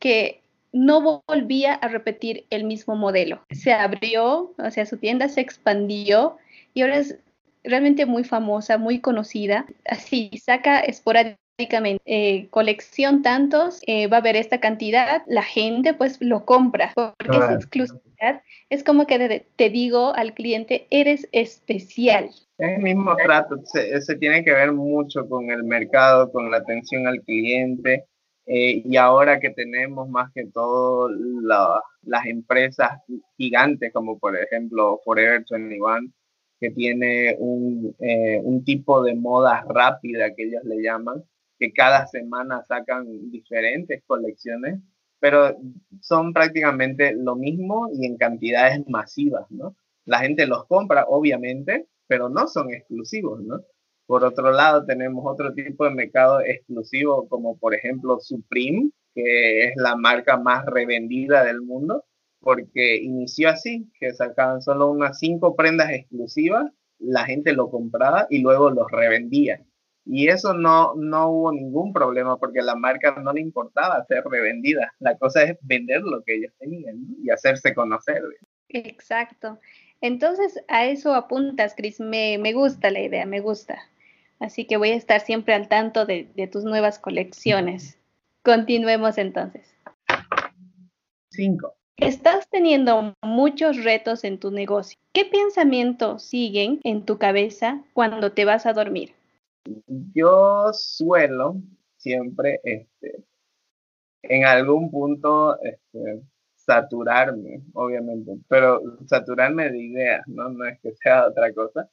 que 0.00 0.42
no 0.72 1.22
volvía 1.28 1.74
a 1.74 1.86
repetir 1.86 2.44
el 2.50 2.64
mismo 2.64 2.96
modelo. 2.96 3.40
Se 3.52 3.72
abrió, 3.72 4.52
o 4.58 4.70
sea, 4.72 4.84
su 4.84 4.96
tienda 4.96 5.28
se 5.28 5.40
expandió 5.40 6.38
y 6.76 6.82
ahora 6.82 6.98
es 6.98 7.18
realmente 7.64 8.04
muy 8.04 8.22
famosa, 8.22 8.76
muy 8.76 9.00
conocida. 9.00 9.64
Así, 9.86 10.30
saca 10.36 10.78
esporádicamente 10.80 12.02
eh, 12.04 12.48
colección 12.50 13.22
tantos, 13.22 13.80
eh, 13.86 14.08
va 14.08 14.18
a 14.18 14.20
haber 14.20 14.36
esta 14.36 14.60
cantidad, 14.60 15.22
la 15.26 15.42
gente 15.42 15.94
pues 15.94 16.18
lo 16.20 16.44
compra 16.44 16.92
porque 16.94 17.38
es 17.38 17.50
exclusividad. 17.50 18.42
Es 18.68 18.84
como 18.84 19.06
que 19.06 19.46
te 19.56 19.70
digo 19.70 20.14
al 20.14 20.34
cliente, 20.34 20.86
eres 20.90 21.26
especial. 21.32 22.28
Es 22.58 22.76
el 22.76 22.82
mismo 22.82 23.16
trato, 23.16 23.56
se, 23.64 24.16
tiene 24.16 24.44
que 24.44 24.52
ver 24.52 24.72
mucho 24.72 25.26
con 25.26 25.50
el 25.50 25.64
mercado, 25.64 26.30
con 26.30 26.50
la 26.50 26.58
atención 26.58 27.06
al 27.06 27.22
cliente. 27.22 28.04
Eh, 28.44 28.82
y 28.84 28.96
ahora 28.98 29.40
que 29.40 29.50
tenemos 29.50 30.10
más 30.10 30.30
que 30.34 30.44
todo 30.52 31.08
las 32.02 32.26
empresas 32.26 32.90
gigantes, 33.38 33.94
como 33.94 34.18
por 34.18 34.36
ejemplo 34.36 35.00
Forever 35.04 35.42
21, 35.50 36.12
que 36.60 36.70
tiene 36.70 37.36
un, 37.38 37.94
eh, 38.00 38.40
un 38.42 38.64
tipo 38.64 39.02
de 39.02 39.14
moda 39.14 39.64
rápida 39.68 40.34
que 40.34 40.44
ellos 40.44 40.64
le 40.64 40.82
llaman, 40.82 41.24
que 41.58 41.72
cada 41.72 42.06
semana 42.06 42.62
sacan 42.64 43.30
diferentes 43.30 44.02
colecciones, 44.06 44.80
pero 45.20 45.56
son 46.00 46.32
prácticamente 46.32 47.14
lo 47.14 47.36
mismo 47.36 47.88
y 47.92 48.06
en 48.06 48.16
cantidades 48.16 48.86
masivas, 48.88 49.46
¿no? 49.50 49.76
La 50.04 50.18
gente 50.20 50.46
los 50.46 50.66
compra, 50.66 51.04
obviamente, 51.08 51.88
pero 52.06 52.28
no 52.28 52.46
son 52.46 52.72
exclusivos, 52.72 53.42
¿no? 53.42 53.60
Por 54.06 54.24
otro 54.24 54.52
lado, 54.52 54.86
tenemos 54.86 55.24
otro 55.26 55.52
tipo 55.52 55.84
de 55.84 55.90
mercado 55.90 56.40
exclusivo, 56.40 57.28
como 57.28 57.58
por 57.58 57.74
ejemplo 57.74 58.20
Supreme, 58.20 58.90
que 59.14 59.64
es 59.64 59.72
la 59.76 59.96
marca 59.96 60.36
más 60.38 60.64
revendida 60.66 61.44
del 61.44 61.60
mundo. 61.62 62.04
Porque 62.46 62.94
inició 63.02 63.48
así, 63.48 63.90
que 63.98 64.14
sacaban 64.14 64.62
solo 64.62 64.88
unas 64.88 65.18
cinco 65.18 65.56
prendas 65.56 65.90
exclusivas, 65.90 66.70
la 67.00 67.24
gente 67.24 67.52
lo 67.52 67.68
compraba 67.72 68.28
y 68.30 68.38
luego 68.38 68.70
los 68.70 68.88
revendía. 68.88 69.64
Y 70.04 70.28
eso 70.28 70.54
no, 70.54 70.94
no 70.94 71.28
hubo 71.28 71.50
ningún 71.50 71.92
problema 71.92 72.38
porque 72.38 72.60
a 72.60 72.62
la 72.62 72.76
marca 72.76 73.16
no 73.20 73.32
le 73.32 73.40
importaba 73.40 74.04
ser 74.04 74.22
revendida. 74.30 74.94
La 75.00 75.18
cosa 75.18 75.42
es 75.42 75.58
vender 75.60 76.02
lo 76.02 76.22
que 76.22 76.36
ellos 76.36 76.52
tenían 76.60 76.98
y 77.20 77.30
hacerse 77.30 77.74
conocer. 77.74 78.22
Exacto. 78.68 79.58
Entonces 80.00 80.62
a 80.68 80.86
eso 80.86 81.16
apuntas, 81.16 81.74
Cris. 81.74 81.98
Me, 81.98 82.38
me, 82.38 82.52
gusta 82.52 82.92
la 82.92 83.00
idea, 83.00 83.26
me 83.26 83.40
gusta. 83.40 83.90
Así 84.38 84.68
que 84.68 84.76
voy 84.76 84.90
a 84.90 84.94
estar 84.94 85.20
siempre 85.20 85.52
al 85.52 85.66
tanto 85.66 86.06
de, 86.06 86.30
de 86.36 86.46
tus 86.46 86.62
nuevas 86.62 87.00
colecciones. 87.00 87.98
Continuemos 88.44 89.18
entonces. 89.18 89.66
Cinco. 91.32 91.74
Estás 91.98 92.46
teniendo 92.50 93.14
muchos 93.22 93.82
retos 93.82 94.24
en 94.24 94.38
tu 94.38 94.50
negocio. 94.50 94.98
¿Qué 95.14 95.24
pensamientos 95.24 96.22
siguen 96.24 96.78
en 96.84 97.06
tu 97.06 97.16
cabeza 97.16 97.82
cuando 97.94 98.32
te 98.32 98.44
vas 98.44 98.66
a 98.66 98.74
dormir? 98.74 99.14
Yo 100.14 100.72
suelo 100.74 101.56
siempre, 101.96 102.60
este, 102.64 103.24
en 104.22 104.44
algún 104.44 104.90
punto, 104.90 105.58
este, 105.62 106.22
saturarme, 106.54 107.62
obviamente, 107.72 108.32
pero 108.46 108.82
saturarme 109.06 109.70
de 109.70 109.78
ideas, 109.78 110.22
¿no? 110.26 110.50
No 110.50 110.66
es 110.66 110.78
que 110.80 110.92
sea 110.96 111.26
otra 111.26 111.50
cosa. 111.54 111.88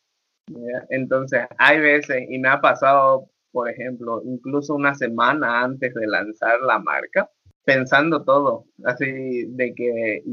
Entonces, 0.89 1.46
hay 1.58 1.80
veces, 1.80 2.26
y 2.30 2.39
me 2.39 2.50
ha 2.50 2.60
pasado, 2.60 3.30
por 3.54 3.70
ejemplo, 3.70 4.22
incluso 4.26 4.76
una 4.76 4.96
semana 4.96 5.62
antes 5.62 5.94
de 5.94 6.08
lanzar 6.08 6.60
la 6.60 6.78
marca, 6.80 7.30
pensando 7.63 8.23
todo, 8.23 8.65
así 8.84 9.45
de 9.47 9.73
que 9.73 10.23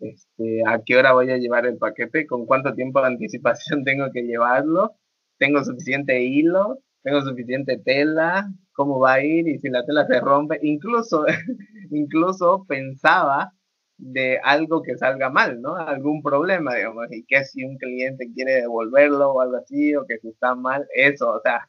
este, 0.00 0.62
a 0.66 0.82
qué 0.84 0.96
hora 0.96 1.12
voy 1.12 1.30
a 1.30 1.38
llevar 1.38 1.66
el 1.66 1.78
paquete, 1.78 2.26
con 2.26 2.46
cuánto 2.46 2.74
tiempo 2.74 3.00
de 3.00 3.08
anticipación 3.08 3.84
tengo 3.84 4.10
que 4.12 4.22
llevarlo, 4.22 4.94
tengo 5.38 5.64
suficiente 5.64 6.22
hilo, 6.22 6.78
tengo 7.02 7.22
suficiente 7.22 7.78
tela, 7.78 8.50
cómo 8.72 8.98
va 8.98 9.14
a 9.14 9.24
ir 9.24 9.48
y 9.48 9.58
si 9.58 9.68
la 9.68 9.84
tela 9.84 10.06
se 10.06 10.20
rompe, 10.20 10.58
incluso, 10.62 11.24
incluso 11.90 12.64
pensaba 12.68 13.52
de 13.98 14.38
algo 14.42 14.82
que 14.82 14.96
salga 14.98 15.30
mal, 15.30 15.60
¿no? 15.62 15.76
Algún 15.76 16.22
problema, 16.22 16.74
digamos, 16.74 17.06
y 17.10 17.24
que 17.24 17.44
si 17.44 17.64
un 17.64 17.78
cliente 17.78 18.30
quiere 18.34 18.60
devolverlo 18.60 19.32
o 19.32 19.40
algo 19.40 19.56
así, 19.56 19.94
o 19.94 20.04
que 20.06 20.18
si 20.18 20.28
está 20.28 20.54
mal, 20.54 20.86
eso, 20.94 21.32
o 21.32 21.40
sea, 21.40 21.68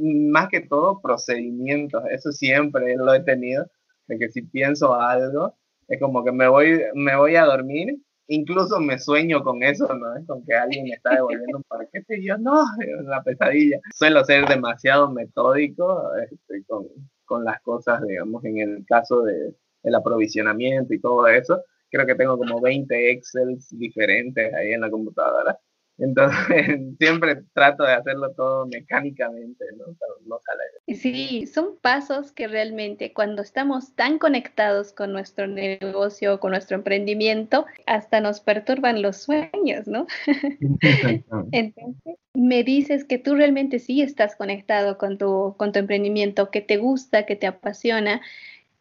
más 0.00 0.48
que 0.48 0.60
todo 0.60 1.00
procedimientos, 1.00 2.02
eso 2.10 2.32
siempre 2.32 2.96
lo 2.96 3.14
he 3.14 3.20
tenido, 3.20 3.66
de 4.08 4.18
que 4.18 4.28
si 4.30 4.42
pienso 4.42 4.94
algo, 4.94 5.54
es 5.86 6.00
como 6.00 6.24
que 6.24 6.32
me 6.32 6.48
voy, 6.48 6.82
me 6.94 7.16
voy 7.16 7.36
a 7.36 7.44
dormir, 7.44 7.96
incluso 8.26 8.80
me 8.80 8.98
sueño 8.98 9.42
con 9.42 9.62
eso, 9.62 9.86
¿no? 9.94 10.06
Con 10.26 10.44
que 10.44 10.54
alguien 10.54 10.84
me 10.84 10.96
está 10.96 11.14
devolviendo 11.14 11.58
un 11.58 11.62
paquete 11.64 12.18
y 12.18 12.26
yo, 12.26 12.36
no, 12.38 12.62
es 12.80 13.00
una 13.00 13.22
pesadilla. 13.22 13.78
Suelo 13.94 14.24
ser 14.24 14.46
demasiado 14.46 15.10
metódico 15.10 16.12
este, 16.16 16.64
con, 16.66 16.86
con 17.24 17.44
las 17.44 17.60
cosas, 17.62 18.02
digamos, 18.06 18.44
en 18.44 18.58
el 18.58 18.84
caso 18.86 19.22
de, 19.22 19.54
el 19.82 19.94
aprovisionamiento 19.94 20.94
y 20.94 21.00
todo 21.00 21.26
eso. 21.26 21.62
Creo 21.90 22.06
que 22.06 22.14
tengo 22.14 22.36
como 22.36 22.60
20 22.60 23.10
Excels 23.10 23.68
diferentes 23.70 24.52
ahí 24.54 24.72
en 24.72 24.82
la 24.82 24.90
computadora. 24.90 25.58
Entonces, 25.98 26.38
siempre 26.98 27.42
trato 27.52 27.82
de 27.82 27.92
hacerlo 27.92 28.32
todo 28.32 28.66
mecánicamente, 28.66 29.64
¿no? 29.76 29.86
no 30.26 30.38
sale. 30.40 30.96
Sí, 30.96 31.46
son 31.46 31.76
pasos 31.80 32.32
que 32.32 32.46
realmente 32.46 33.12
cuando 33.12 33.42
estamos 33.42 33.94
tan 33.94 34.18
conectados 34.18 34.92
con 34.92 35.12
nuestro 35.12 35.46
negocio, 35.46 36.40
con 36.40 36.52
nuestro 36.52 36.76
emprendimiento, 36.76 37.66
hasta 37.86 38.20
nos 38.20 38.40
perturban 38.40 39.02
los 39.02 39.16
sueños, 39.18 39.86
¿no? 39.86 40.06
Entonces, 41.52 42.16
me 42.32 42.62
dices 42.62 43.04
que 43.04 43.18
tú 43.18 43.34
realmente 43.34 43.80
sí 43.80 44.00
estás 44.00 44.36
conectado 44.36 44.96
con 44.98 45.18
tu, 45.18 45.56
con 45.58 45.72
tu 45.72 45.80
emprendimiento, 45.80 46.50
que 46.50 46.60
te 46.60 46.76
gusta, 46.76 47.26
que 47.26 47.36
te 47.36 47.48
apasiona 47.48 48.22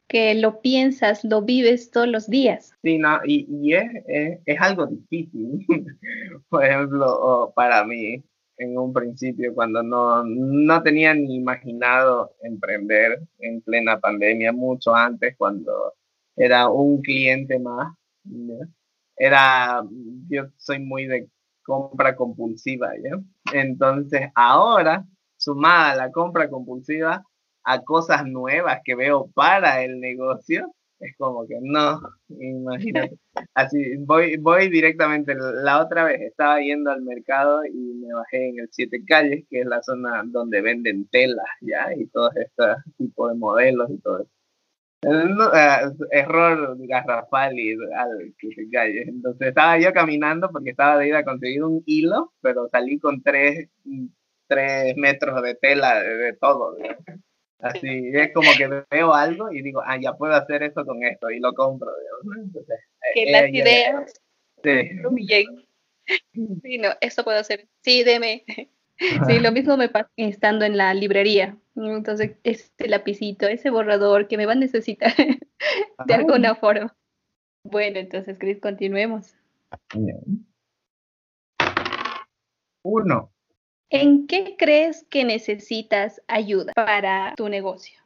que 0.08 0.36
lo 0.36 0.62
piensas, 0.62 1.24
lo 1.24 1.42
vives 1.42 1.92
todos 1.92 2.08
los 2.08 2.30
días. 2.30 2.74
Sí, 2.82 2.98
no, 2.98 3.20
y, 3.26 3.48
y 3.50 3.74
es, 3.74 3.90
es, 4.46 4.62
algo 4.62 4.88
difícil. 4.88 5.66
Por 6.50 6.66
ejemplo, 6.66 7.52
para 7.56 7.84
mí, 7.84 8.24
en 8.58 8.78
un 8.78 8.94
principio, 8.94 9.54
cuando 9.54 9.84
no, 9.84 10.24
no 10.24 10.82
tenía 10.82 11.14
ni 11.14 11.36
imaginado 11.36 12.34
emprender 12.42 13.22
en 13.40 13.62
plena 13.62 14.00
pandemia, 14.00 14.54
mucho 14.54 14.96
antes, 14.96 15.36
cuando 15.38 15.94
era 16.36 16.70
un 16.70 17.02
cliente 17.02 17.60
más, 17.60 17.94
era, 19.18 19.84
yo 20.30 20.46
soy 20.58 20.80
muy 20.80 21.06
de 21.06 21.28
compra 21.64 22.16
compulsiva, 22.16 22.92
¿ya? 23.04 23.20
Entonces, 23.54 24.30
ahora, 24.36 25.06
sumada 25.36 25.92
a 25.92 25.96
la 25.96 26.12
compra 26.12 26.50
compulsiva, 26.50 27.24
a 27.68 27.84
cosas 27.84 28.26
nuevas 28.26 28.80
que 28.86 28.96
veo 28.96 29.30
para 29.36 29.84
el 29.84 30.00
negocio, 30.00 30.74
es 31.00 31.16
como 31.18 31.46
que 31.46 31.58
no, 31.62 32.00
imagínate. 32.30 33.18
Así, 33.54 33.98
voy, 33.98 34.38
voy 34.38 34.70
directamente, 34.70 35.36
la 35.36 35.82
otra 35.82 36.06
vez 36.06 36.22
estaba 36.22 36.62
yendo 36.62 36.92
al 36.92 37.02
mercado 37.02 37.66
y 37.66 37.94
me 37.96 38.14
bajé 38.14 38.50
en 38.50 38.60
el 38.60 38.70
Siete 38.72 39.04
Calles, 39.06 39.46
que 39.50 39.60
es 39.60 39.66
la 39.66 39.84
zona 39.84 40.24
donde 40.26 40.62
venden 40.62 41.08
telas, 41.10 41.46
¿ya? 41.60 41.94
Y 41.94 42.08
todos 42.08 42.36
estos 42.38 42.78
tipos 42.98 43.32
de 43.32 43.38
modelos 43.38 43.90
y 43.92 43.98
todo 44.00 44.20
eso. 44.22 44.32
Eh, 45.04 45.92
error 46.12 46.78
garrafal 46.88 47.60
y 47.60 47.74
al 47.74 48.34
Siete 48.40 48.68
Calles. 48.72 49.10
Entonces 49.10 49.50
estaba 49.50 49.78
yo 49.78 49.92
caminando 49.92 50.50
porque 50.52 50.70
estaba 50.70 50.98
de 51.00 51.10
ir 51.10 51.16
a 51.16 51.26
conseguir 51.26 51.64
un 51.66 51.84
hilo, 51.86 52.32
pero 52.42 52.70
salí 52.70 52.98
con 52.98 53.22
tres, 53.22 53.70
tres 54.48 54.96
metros 54.96 55.42
de 55.44 55.56
tela 55.56 56.02
de, 56.02 56.34
todo. 56.34 56.78
Así 57.60 58.12
es 58.14 58.34
como 58.34 58.50
que 58.56 58.84
veo 58.90 59.14
algo 59.14 59.52
y 59.52 59.62
digo, 59.62 59.82
ah, 59.84 59.98
ya 60.00 60.14
puedo 60.14 60.34
hacer 60.34 60.62
eso 60.64 60.86
con 60.86 61.04
esto 61.04 61.30
y 61.30 61.40
lo 61.40 61.54
compro. 61.54 61.90
Entonces, 62.38 62.80
que 63.14 63.24
eh, 63.24 63.32
las 63.32 63.50
ideas 63.50 64.14
sí. 64.64 65.48
Sí, 66.64 66.78
no, 66.78 66.90
eso 67.02 67.24
puedo 67.24 67.40
hacer. 67.40 67.68
Sí, 67.82 68.04
deme. 68.04 68.44
Sí, 69.28 69.38
lo 69.38 69.52
mismo 69.52 69.78
me 69.78 69.90
pasa 69.90 70.10
estando 70.16 70.66
en 70.66 70.76
la 70.76 70.92
librería. 70.96 71.56
Entonces, 71.76 72.32
este 72.44 72.88
lapicito, 72.88 73.46
ese 73.46 73.70
borrador 73.70 74.28
que 74.28 74.38
me 74.38 74.48
va 74.48 74.54
a 74.54 74.56
necesitar 74.56 75.14
de 76.08 76.14
alguna 76.16 76.56
forma. 76.56 76.96
Bueno, 77.62 78.00
entonces, 78.00 78.40
Chris, 78.40 78.60
continuemos. 78.60 79.36
Uno. 82.82 83.32
¿En 83.90 84.28
qué 84.28 84.56
crees 84.58 85.06
que 85.10 85.24
necesitas 85.24 86.22
ayuda 86.28 86.74
para 86.76 87.34
tu 87.38 87.48
negocio? 87.48 88.00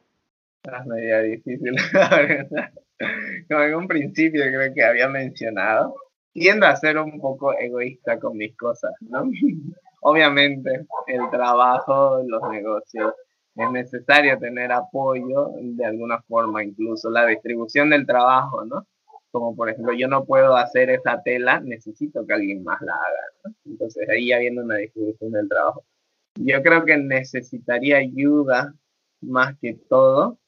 Ah, 0.64 0.84
media 0.86 1.22
difícil. 1.22 1.76
Como 3.50 3.64
en 3.64 3.76
un 3.76 3.88
principio 3.88 4.44
creo 4.44 4.74
que 4.76 4.84
había 4.84 5.10
mencionado, 5.10 5.96
tiendo 6.34 6.68
a 6.68 6.76
ser 6.76 7.00
un 7.00 7.20
poco 7.20 7.58
egoísta 7.58 8.20
con 8.20 8.38
mis 8.38 8.56
cosas, 8.56 8.92
¿no? 9.02 9.24
Obviamente, 10.02 10.86
el 11.08 11.30
trabajo, 11.32 12.22
los 12.28 12.42
negocios, 12.52 13.14
es 13.56 13.72
necesario 13.72 14.38
tener 14.40 14.72
apoyo 14.72 15.50
de 15.60 15.86
alguna 15.86 16.22
forma, 16.22 16.64
incluso 16.64 17.10
la 17.10 17.26
distribución 17.26 17.90
del 17.90 18.06
trabajo, 18.06 18.66
¿no? 18.66 18.86
Como 19.32 19.56
por 19.56 19.70
ejemplo, 19.70 19.94
yo 19.94 20.08
no 20.08 20.26
puedo 20.26 20.56
hacer 20.56 20.90
esa 20.90 21.22
tela, 21.24 21.60
necesito 21.62 22.26
que 22.26 22.34
alguien 22.34 22.64
más 22.64 22.82
la 22.82 22.94
haga. 22.94 23.56
Entonces 23.66 24.08
ahí 24.10 24.28
ya 24.28 24.40
viene 24.40 24.62
una 24.62 24.78
distribución 24.78 25.32
del 25.32 25.48
trabajo. 25.48 25.84
Yo 26.36 26.62
creo 26.62 26.86
que 26.86 26.98
necesitaría 26.98 27.98
ayuda 27.98 28.74
más 29.22 29.58
que 29.60 29.74
todo 29.90 30.40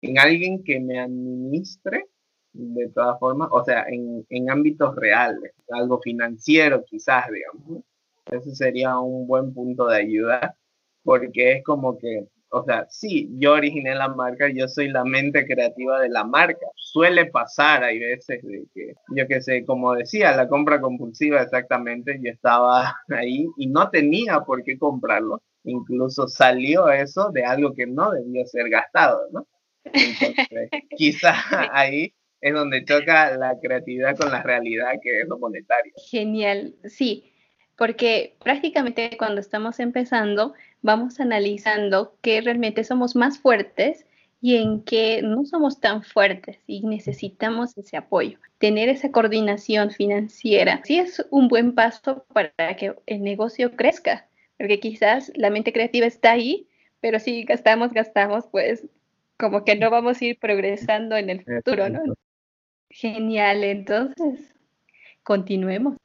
en 0.00 0.18
alguien 0.18 0.62
que 0.64 0.80
me 0.80 1.00
administre 1.00 2.06
de 2.52 2.88
todas 2.90 3.18
formas, 3.18 3.48
o 3.50 3.64
sea, 3.64 3.84
en, 3.88 4.24
en 4.28 4.50
ámbitos 4.50 4.94
reales, 4.94 5.52
algo 5.70 6.00
financiero 6.00 6.84
quizás, 6.84 7.26
digamos. 7.30 7.84
Ese 8.26 8.54
sería 8.54 8.98
un 8.98 9.26
buen 9.26 9.52
punto 9.52 9.86
de 9.88 9.96
ayuda, 9.96 10.56
porque 11.02 11.52
es 11.52 11.64
como 11.64 11.98
que 11.98 12.26
o 12.54 12.64
sea, 12.64 12.86
sí, 12.88 13.28
yo 13.38 13.54
originé 13.54 13.96
la 13.96 14.08
marca, 14.08 14.48
yo 14.48 14.68
soy 14.68 14.88
la 14.88 15.04
mente 15.04 15.44
creativa 15.44 16.00
de 16.00 16.08
la 16.08 16.22
marca. 16.22 16.66
Suele 16.76 17.26
pasar, 17.26 17.82
hay 17.82 17.98
veces 17.98 18.42
de 18.42 18.64
que, 18.72 18.92
yo 19.16 19.26
qué 19.26 19.40
sé, 19.40 19.64
como 19.64 19.92
decía, 19.94 20.36
la 20.36 20.46
compra 20.46 20.80
compulsiva 20.80 21.42
exactamente, 21.42 22.20
yo 22.22 22.30
estaba 22.30 22.94
ahí 23.08 23.48
y 23.56 23.66
no 23.66 23.90
tenía 23.90 24.40
por 24.40 24.62
qué 24.62 24.78
comprarlo. 24.78 25.42
Incluso 25.64 26.28
salió 26.28 26.88
eso 26.90 27.30
de 27.32 27.44
algo 27.44 27.74
que 27.74 27.86
no 27.86 28.12
debía 28.12 28.46
ser 28.46 28.68
gastado, 28.68 29.20
¿no? 29.32 29.48
Entonces, 29.84 30.70
quizá 30.96 31.34
ahí 31.72 32.14
es 32.40 32.54
donde 32.54 32.84
choca 32.84 33.36
la 33.36 33.58
creatividad 33.60 34.16
con 34.16 34.30
la 34.30 34.42
realidad, 34.42 34.92
que 35.02 35.22
es 35.22 35.28
lo 35.28 35.38
monetario. 35.38 35.92
Genial, 36.08 36.76
sí, 36.84 37.33
porque 37.76 38.36
prácticamente 38.42 39.16
cuando 39.16 39.40
estamos 39.40 39.80
empezando, 39.80 40.54
vamos 40.82 41.20
analizando 41.20 42.16
que 42.20 42.40
realmente 42.40 42.84
somos 42.84 43.16
más 43.16 43.38
fuertes 43.38 44.06
y 44.40 44.56
en 44.56 44.82
que 44.82 45.22
no 45.22 45.46
somos 45.46 45.80
tan 45.80 46.02
fuertes 46.02 46.58
y 46.66 46.82
necesitamos 46.86 47.76
ese 47.78 47.96
apoyo. 47.96 48.38
Tener 48.58 48.88
esa 48.88 49.10
coordinación 49.10 49.90
financiera 49.90 50.82
sí 50.84 50.98
es 50.98 51.24
un 51.30 51.48
buen 51.48 51.74
paso 51.74 52.26
para 52.32 52.76
que 52.76 52.94
el 53.06 53.22
negocio 53.22 53.74
crezca, 53.74 54.28
porque 54.58 54.80
quizás 54.80 55.32
la 55.34 55.50
mente 55.50 55.72
creativa 55.72 56.06
está 56.06 56.32
ahí, 56.32 56.68
pero 57.00 57.18
si 57.18 57.44
gastamos, 57.44 57.92
gastamos, 57.92 58.46
pues 58.50 58.86
como 59.38 59.64
que 59.64 59.76
no 59.76 59.90
vamos 59.90 60.20
a 60.20 60.24
ir 60.24 60.38
progresando 60.38 61.16
en 61.16 61.30
el 61.30 61.44
futuro, 61.44 61.88
¿no? 61.88 62.02
Genial, 62.90 63.64
entonces, 63.64 64.54
continuemos. 65.22 65.96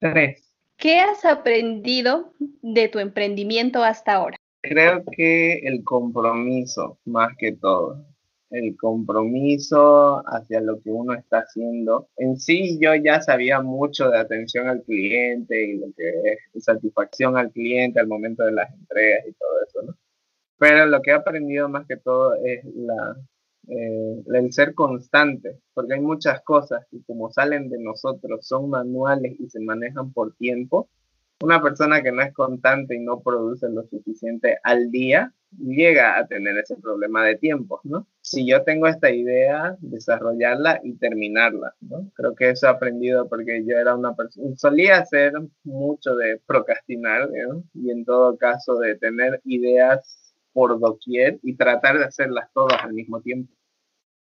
Tres. 0.00 0.54
¿Qué 0.76 1.00
has 1.00 1.24
aprendido 1.24 2.32
de 2.62 2.88
tu 2.88 3.00
emprendimiento 3.00 3.82
hasta 3.82 4.14
ahora? 4.14 4.36
Creo 4.62 5.04
que 5.10 5.58
el 5.58 5.82
compromiso, 5.82 6.98
más 7.04 7.36
que 7.36 7.52
todo. 7.52 8.04
El 8.50 8.76
compromiso 8.76 10.22
hacia 10.26 10.60
lo 10.60 10.80
que 10.80 10.90
uno 10.90 11.14
está 11.14 11.40
haciendo. 11.40 12.08
En 12.16 12.38
sí, 12.38 12.78
yo 12.80 12.94
ya 12.94 13.20
sabía 13.20 13.60
mucho 13.60 14.08
de 14.10 14.18
atención 14.18 14.68
al 14.68 14.82
cliente 14.84 15.66
y 15.66 15.78
lo 15.78 15.86
que 15.96 16.38
es 16.54 16.64
satisfacción 16.64 17.36
al 17.36 17.50
cliente 17.50 18.00
al 18.00 18.06
momento 18.06 18.44
de 18.44 18.52
las 18.52 18.72
entregas 18.72 19.26
y 19.28 19.32
todo 19.32 19.50
eso, 19.66 19.82
¿no? 19.82 19.98
Pero 20.58 20.86
lo 20.86 21.02
que 21.02 21.10
he 21.10 21.14
aprendido 21.14 21.68
más 21.68 21.86
que 21.86 21.96
todo 21.96 22.34
es 22.36 22.64
la, 22.64 23.16
eh, 23.70 24.22
el 24.32 24.52
ser 24.52 24.74
constante, 24.74 25.58
porque 25.74 25.94
hay 25.94 26.00
muchas 26.00 26.40
cosas 26.42 26.86
que 26.90 27.02
como 27.06 27.30
salen 27.30 27.68
de 27.68 27.78
nosotros 27.78 28.46
son 28.46 28.70
manuales 28.70 29.38
y 29.38 29.50
se 29.50 29.60
manejan 29.60 30.12
por 30.12 30.34
tiempo. 30.36 30.88
Una 31.40 31.62
persona 31.62 32.02
que 32.02 32.10
no 32.10 32.22
es 32.22 32.32
constante 32.32 32.96
y 32.96 33.00
no 33.00 33.20
produce 33.20 33.68
lo 33.68 33.84
suficiente 33.84 34.58
al 34.64 34.90
día 34.90 35.32
llega 35.56 36.18
a 36.18 36.26
tener 36.26 36.56
ese 36.58 36.76
problema 36.76 37.24
de 37.24 37.36
tiempo, 37.36 37.80
¿no? 37.84 38.06
Si 38.22 38.46
yo 38.46 38.64
tengo 38.64 38.86
esta 38.86 39.10
idea, 39.10 39.76
desarrollarla 39.80 40.80
y 40.82 40.94
terminarla. 40.94 41.74
Creo 42.14 42.34
que 42.34 42.50
eso 42.50 42.66
he 42.66 42.70
aprendido 42.70 43.28
porque 43.28 43.64
yo 43.64 43.76
era 43.76 43.94
una 43.94 44.16
persona, 44.16 44.56
solía 44.56 44.98
hacer 44.98 45.32
mucho 45.64 46.16
de 46.16 46.40
procrastinar. 46.46 47.28
Y 47.74 47.90
en 47.90 48.04
todo 48.04 48.36
caso 48.36 48.78
de 48.78 48.96
tener 48.96 49.40
ideas 49.44 50.34
por 50.52 50.80
doquier 50.80 51.38
y 51.42 51.54
tratar 51.54 51.98
de 51.98 52.04
hacerlas 52.04 52.50
todas 52.52 52.82
al 52.82 52.94
mismo 52.94 53.20
tiempo 53.20 53.52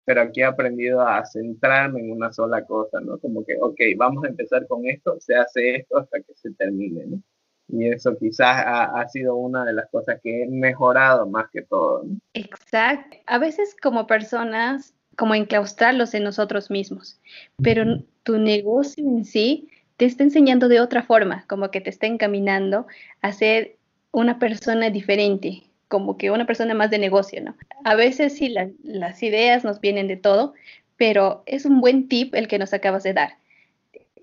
pero 0.04 0.22
aquí 0.22 0.40
he 0.40 0.44
aprendido 0.44 1.00
a 1.00 1.24
centrarme 1.24 2.00
en 2.00 2.12
una 2.12 2.32
sola 2.32 2.64
cosa, 2.64 3.00
¿no? 3.00 3.18
Como 3.18 3.44
que, 3.44 3.56
ok, 3.60 3.80
vamos 3.96 4.24
a 4.24 4.28
empezar 4.28 4.66
con 4.66 4.86
esto, 4.86 5.16
se 5.20 5.34
hace 5.34 5.76
esto 5.76 5.98
hasta 5.98 6.20
que 6.20 6.34
se 6.34 6.50
termine, 6.52 7.06
¿no? 7.06 7.22
Y 7.68 7.88
eso 7.88 8.16
quizás 8.18 8.62
ha, 8.66 9.08
sido 9.08 9.36
una 9.36 9.64
de 9.64 9.72
las 9.72 9.88
cosas 9.90 10.20
que 10.22 10.42
he 10.42 10.46
mejorado 10.46 11.26
más 11.26 11.46
que 11.50 11.62
todo. 11.62 12.04
¿no? 12.04 12.18
Exacto. 12.34 13.16
A 13.26 13.38
veces 13.38 13.74
como 13.80 14.06
personas, 14.06 14.94
como 15.16 15.34
enclaustrarlos 15.34 16.12
en 16.14 16.24
nosotros 16.24 16.70
mismos, 16.70 17.18
pero 17.62 17.84
tu 18.22 18.38
negocio 18.38 19.02
en 19.02 19.24
sí 19.24 19.70
te 19.96 20.04
está 20.04 20.24
enseñando 20.24 20.68
de 20.68 20.80
otra 20.80 21.02
forma, 21.02 21.46
como 21.48 21.70
que 21.70 21.80
te 21.80 21.90
está 21.90 22.06
encaminando 22.06 22.86
a 23.22 23.32
ser 23.32 23.76
una 24.12 24.38
persona 24.38 24.90
diferente, 24.90 25.64
como 25.94 26.18
que 26.18 26.32
una 26.32 26.44
persona 26.44 26.74
más 26.74 26.90
de 26.90 26.98
negocio, 26.98 27.40
¿no? 27.40 27.54
A 27.84 27.94
veces 27.94 28.32
sí, 28.32 28.52
las 28.82 29.22
ideas 29.22 29.62
nos 29.62 29.80
vienen 29.80 30.08
de 30.08 30.16
todo, 30.16 30.52
pero 30.96 31.44
es 31.46 31.66
un 31.66 31.80
buen 31.80 32.08
tip 32.08 32.34
el 32.34 32.48
que 32.48 32.58
nos 32.58 32.74
acabas 32.74 33.04
de 33.04 33.12
dar. 33.12 33.38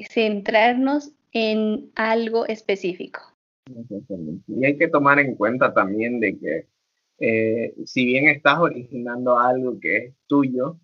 Centrarnos 0.09 1.13
en 1.31 1.89
algo 1.95 2.45
específico. 2.45 3.21
Y 4.49 4.65
hay 4.65 4.77
que 4.77 4.89
tomar 4.89 5.19
en 5.19 5.35
cuenta 5.35 5.73
también 5.73 6.19
de 6.19 6.37
que 6.37 6.67
eh, 7.19 7.73
si 7.85 8.05
bien 8.05 8.27
estás 8.27 8.59
originando 8.59 9.39
algo 9.39 9.79
que 9.79 9.97
es 9.97 10.13
tuyo, 10.27 10.77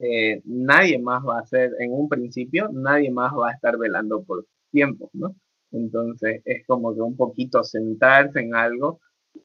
eh, 0.00 0.42
nadie 0.44 0.98
más 0.98 1.24
va 1.26 1.38
a 1.38 1.40
hacer, 1.40 1.72
en 1.78 1.94
un 1.94 2.10
principio, 2.10 2.68
nadie 2.74 3.10
más 3.10 3.32
va 3.32 3.48
a 3.48 3.54
estar 3.54 3.78
velando 3.78 4.22
por 4.22 4.46
tiempo, 4.70 5.08
¿no? 5.14 5.34
Entonces 5.72 6.42
es 6.44 6.66
como 6.66 6.94
que 6.94 7.00
un 7.00 7.16
poquito 7.16 7.64
sentarse 7.64 8.40
en 8.40 8.54
algo 8.54 9.00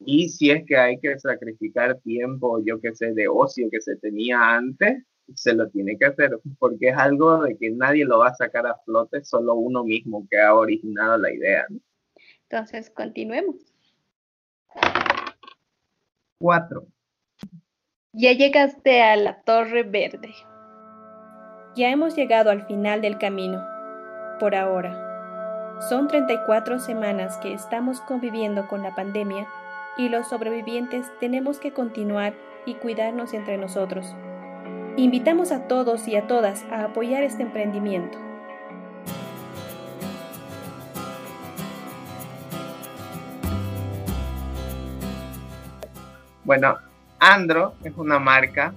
y 0.06 0.30
si 0.30 0.52
es 0.52 0.66
que 0.66 0.78
hay 0.78 1.00
que 1.00 1.18
sacrificar 1.20 2.00
tiempo, 2.02 2.62
yo 2.64 2.80
que 2.80 2.94
sé, 2.96 3.14
de 3.14 3.28
ocio 3.28 3.70
que 3.72 3.82
se 3.82 3.96
tenía 3.96 4.56
antes, 4.56 5.04
se 5.34 5.54
lo 5.54 5.70
tiene 5.70 5.98
que 5.98 6.06
hacer, 6.06 6.40
porque 6.60 6.90
es 6.90 6.98
algo 6.98 7.44
de 7.44 7.58
que 7.58 7.72
nadie 7.72 8.06
lo 8.06 8.20
va 8.20 8.30
a 8.30 8.36
sacar 8.36 8.68
a 8.68 8.78
flote, 8.86 9.24
solo 9.24 9.56
uno 9.56 9.84
mismo 9.84 10.28
que 10.30 10.40
ha 10.40 10.54
originado 10.54 11.18
la 11.18 11.34
idea. 11.34 11.66
Entonces, 12.44 12.92
continuemos. 12.92 13.56
Cuatro. 16.38 16.86
Ya 18.14 18.34
llegaste 18.34 19.02
a 19.02 19.16
la 19.16 19.42
Torre 19.42 19.84
Verde. 19.84 20.34
Ya 21.76 21.90
hemos 21.90 22.16
llegado 22.16 22.52
al 22.52 22.66
final 22.68 23.02
del 23.02 23.18
camino, 23.18 23.66
por 24.40 24.56
ahora. 24.56 25.02
Son 25.90 26.08
34 26.08 26.80
semanas 26.80 27.38
que 27.38 27.52
estamos 27.52 28.00
conviviendo 28.02 28.68
con 28.68 28.84
la 28.84 28.96
pandemia 28.96 29.48
y 29.98 30.10
los 30.10 30.28
sobrevivientes 30.28 31.08
tenemos 31.20 31.60
que 31.60 31.72
continuar 31.72 32.34
y 32.66 32.76
cuidarnos 32.76 33.34
entre 33.34 33.58
nosotros. 33.58 34.16
Invitamos 34.98 35.52
a 35.52 35.68
todos 35.68 36.08
y 36.08 36.16
a 36.16 36.28
todas 36.28 36.64
a 36.72 36.86
apoyar 36.86 37.24
este 37.24 37.44
emprendimiento. 37.44 38.18
Bueno, 46.44 46.78
Andro 47.20 47.74
es 47.84 47.94
una 47.98 48.20
marca 48.20 48.74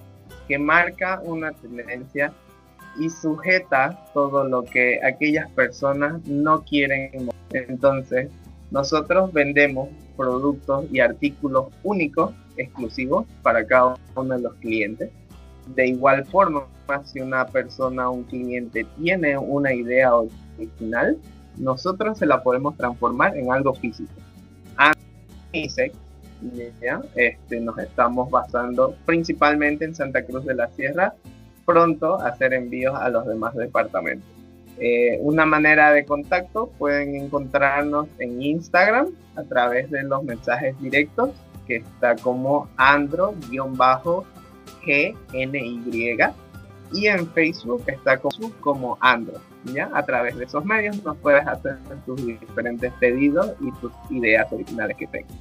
que 0.48 0.58
marca 0.58 1.20
una 1.22 1.52
tendencia 1.52 2.32
y 2.98 3.10
sujeta 3.10 4.06
todo 4.14 4.44
lo 4.44 4.64
que 4.64 5.00
aquellas 5.04 5.50
personas 5.50 6.24
no 6.24 6.64
quieren. 6.64 7.28
Entonces, 7.50 8.30
nosotros 8.70 9.32
vendemos 9.32 9.88
productos 10.16 10.86
y 10.92 11.00
artículos 11.00 11.66
únicos, 11.82 12.32
exclusivos 12.56 13.26
para 13.42 13.66
cada 13.66 13.96
uno 14.16 14.34
de 14.34 14.42
los 14.42 14.54
clientes. 14.54 15.10
De 15.74 15.86
igual 15.86 16.24
forma, 16.26 16.66
si 17.04 17.20
una 17.20 17.46
persona, 17.46 18.10
un 18.10 18.24
cliente 18.24 18.86
tiene 18.98 19.38
una 19.38 19.72
idea 19.72 20.12
original, 20.14 21.18
nosotros 21.56 22.18
se 22.18 22.26
la 22.26 22.42
podemos 22.42 22.76
transformar 22.76 23.36
en 23.36 23.52
algo 23.52 23.74
físico. 23.74 24.12
Este, 27.14 27.60
nos 27.60 27.78
estamos 27.78 28.30
basando 28.30 28.94
principalmente 29.04 29.84
en 29.84 29.94
Santa 29.94 30.24
Cruz 30.24 30.44
de 30.44 30.54
la 30.54 30.68
Sierra, 30.68 31.14
pronto 31.66 32.20
hacer 32.20 32.54
envíos 32.54 32.94
a 32.94 33.08
los 33.08 33.26
demás 33.26 33.54
departamentos. 33.54 34.37
Eh, 34.80 35.18
una 35.20 35.44
manera 35.44 35.92
de 35.92 36.04
contacto 36.04 36.70
pueden 36.78 37.16
encontrarnos 37.16 38.06
en 38.18 38.40
Instagram 38.40 39.08
a 39.34 39.42
través 39.42 39.90
de 39.90 40.04
los 40.04 40.22
mensajes 40.22 40.78
directos, 40.80 41.30
que 41.66 41.76
está 41.76 42.14
como 42.16 42.68
andro-gny. 42.76 43.58
Y 46.92 47.06
en 47.06 47.28
Facebook 47.32 47.82
está 47.86 48.18
como, 48.18 48.96
andro. 49.00 49.40
¿ya? 49.64 49.90
A 49.92 50.04
través 50.04 50.36
de 50.36 50.44
esos 50.44 50.64
medios 50.64 51.04
nos 51.04 51.16
puedes 51.18 51.46
hacer 51.46 51.76
tus 52.06 52.24
diferentes 52.24 52.92
pedidos 52.94 53.52
y 53.60 53.70
tus 53.80 53.92
ideas 54.10 54.50
originales 54.52 54.96
que 54.96 55.06
tengas. 55.06 55.36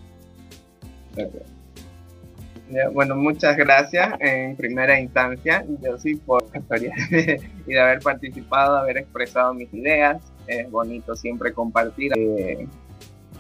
Bueno, 2.94 3.16
muchas 3.16 3.56
gracias 3.56 4.16
en 4.20 4.56
primera 4.56 5.00
instancia, 5.00 5.66
yo 5.82 5.98
sí 5.98 6.16
por 6.16 6.44
historia 6.54 6.94
y 7.68 7.74
de 7.74 7.80
haber 7.80 8.00
participado, 8.00 8.78
haber 8.78 8.98
expresado 8.98 9.54
mis 9.54 9.74
ideas. 9.74 10.22
Es 10.48 10.70
bonito 10.70 11.16
siempre 11.16 11.54
compartir. 11.54 12.12
Eh, 12.16 12.68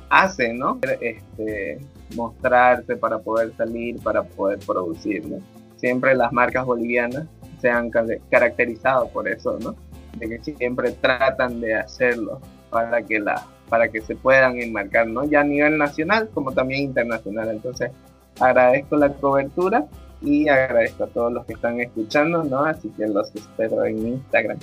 hace, 0.09 0.53
¿no? 0.53 0.79
Este, 1.01 1.79
mostrarse 2.15 2.95
para 2.95 3.19
poder 3.19 3.53
salir, 3.57 4.01
para 4.01 4.23
poder 4.23 4.59
producir, 4.59 5.25
¿no? 5.27 5.37
Siempre 5.75 6.15
las 6.15 6.31
marcas 6.31 6.65
bolivianas 6.65 7.27
se 7.61 7.69
han 7.69 7.89
caracterizado 8.29 9.09
por 9.09 9.27
eso, 9.27 9.57
¿no? 9.59 9.75
De 10.17 10.29
que 10.29 10.39
siempre 10.53 10.91
tratan 10.91 11.59
de 11.59 11.75
hacerlo 11.75 12.41
para 12.69 13.01
que 13.01 13.19
la 13.19 13.45
para 13.69 13.89
que 13.89 14.01
se 14.01 14.15
puedan 14.15 14.61
enmarcar, 14.61 15.07
¿no? 15.07 15.25
Ya 15.25 15.41
a 15.41 15.43
nivel 15.43 15.77
nacional 15.77 16.29
como 16.33 16.53
también 16.53 16.83
internacional. 16.83 17.49
Entonces, 17.49 17.91
agradezco 18.39 18.97
la 18.97 19.13
cobertura 19.13 19.85
y 20.21 20.47
agradezco 20.47 21.03
a 21.03 21.07
todos 21.07 21.31
los 21.31 21.45
que 21.45 21.53
están 21.53 21.79
escuchando, 21.79 22.43
¿no? 22.43 22.65
Así 22.65 22.89
que 22.89 23.07
los 23.07 23.33
espero 23.35 23.85
en 23.85 24.07
Instagram. 24.07 24.57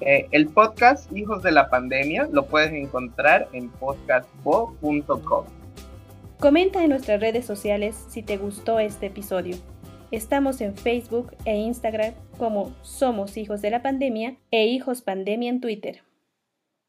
Eh, 0.00 0.28
el 0.32 0.48
podcast 0.48 1.10
Hijos 1.16 1.42
de 1.42 1.52
la 1.52 1.70
Pandemia 1.70 2.28
lo 2.30 2.46
puedes 2.46 2.72
encontrar 2.72 3.48
en 3.52 3.70
podcastbo.com. 3.70 5.44
Comenta 6.38 6.84
en 6.84 6.90
nuestras 6.90 7.20
redes 7.20 7.46
sociales 7.46 7.96
si 8.08 8.22
te 8.22 8.36
gustó 8.36 8.78
este 8.78 9.06
episodio. 9.06 9.56
Estamos 10.10 10.60
en 10.60 10.76
Facebook 10.76 11.34
e 11.44 11.56
Instagram 11.56 12.14
como 12.38 12.72
Somos 12.82 13.36
Hijos 13.36 13.60
de 13.60 13.70
la 13.70 13.82
Pandemia 13.82 14.36
e 14.50 14.66
Hijos 14.66 15.02
Pandemia 15.02 15.50
en 15.50 15.60
Twitter. 15.60 16.02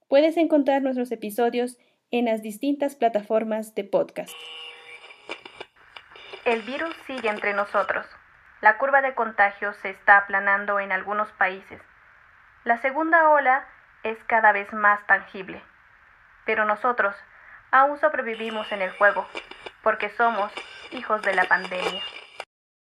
Puedes 0.08 0.38
encontrar 0.38 0.82
nuestros 0.82 1.12
episodios 1.12 1.78
en 2.12 2.26
las 2.26 2.42
distintas 2.42 2.96
plataformas 2.96 3.76
de 3.76 3.84
podcast. 3.84 4.34
El 6.46 6.62
virus 6.62 6.96
sigue 7.06 7.30
entre 7.30 7.54
nosotros. 7.54 8.06
La 8.62 8.78
curva 8.78 9.02
de 9.02 9.14
contagios 9.14 9.76
se 9.78 9.90
está 9.90 10.18
aplanando 10.18 10.80
en 10.80 10.92
algunos 10.92 11.32
países. 11.34 11.82
La 12.64 12.78
segunda 12.78 13.30
ola 13.30 13.66
es 14.04 14.18
cada 14.26 14.52
vez 14.52 14.72
más 14.74 15.06
tangible. 15.06 15.62
Pero 16.46 16.66
nosotros 16.66 17.16
aún 17.72 18.00
sobrevivimos 18.00 18.72
en 18.72 18.82
el 18.82 18.92
juego, 18.92 19.28
porque 19.84 20.10
somos 20.10 20.52
hijos 20.92 21.22
de 21.22 21.36
la 21.36 21.46
pandemia. 21.46 22.02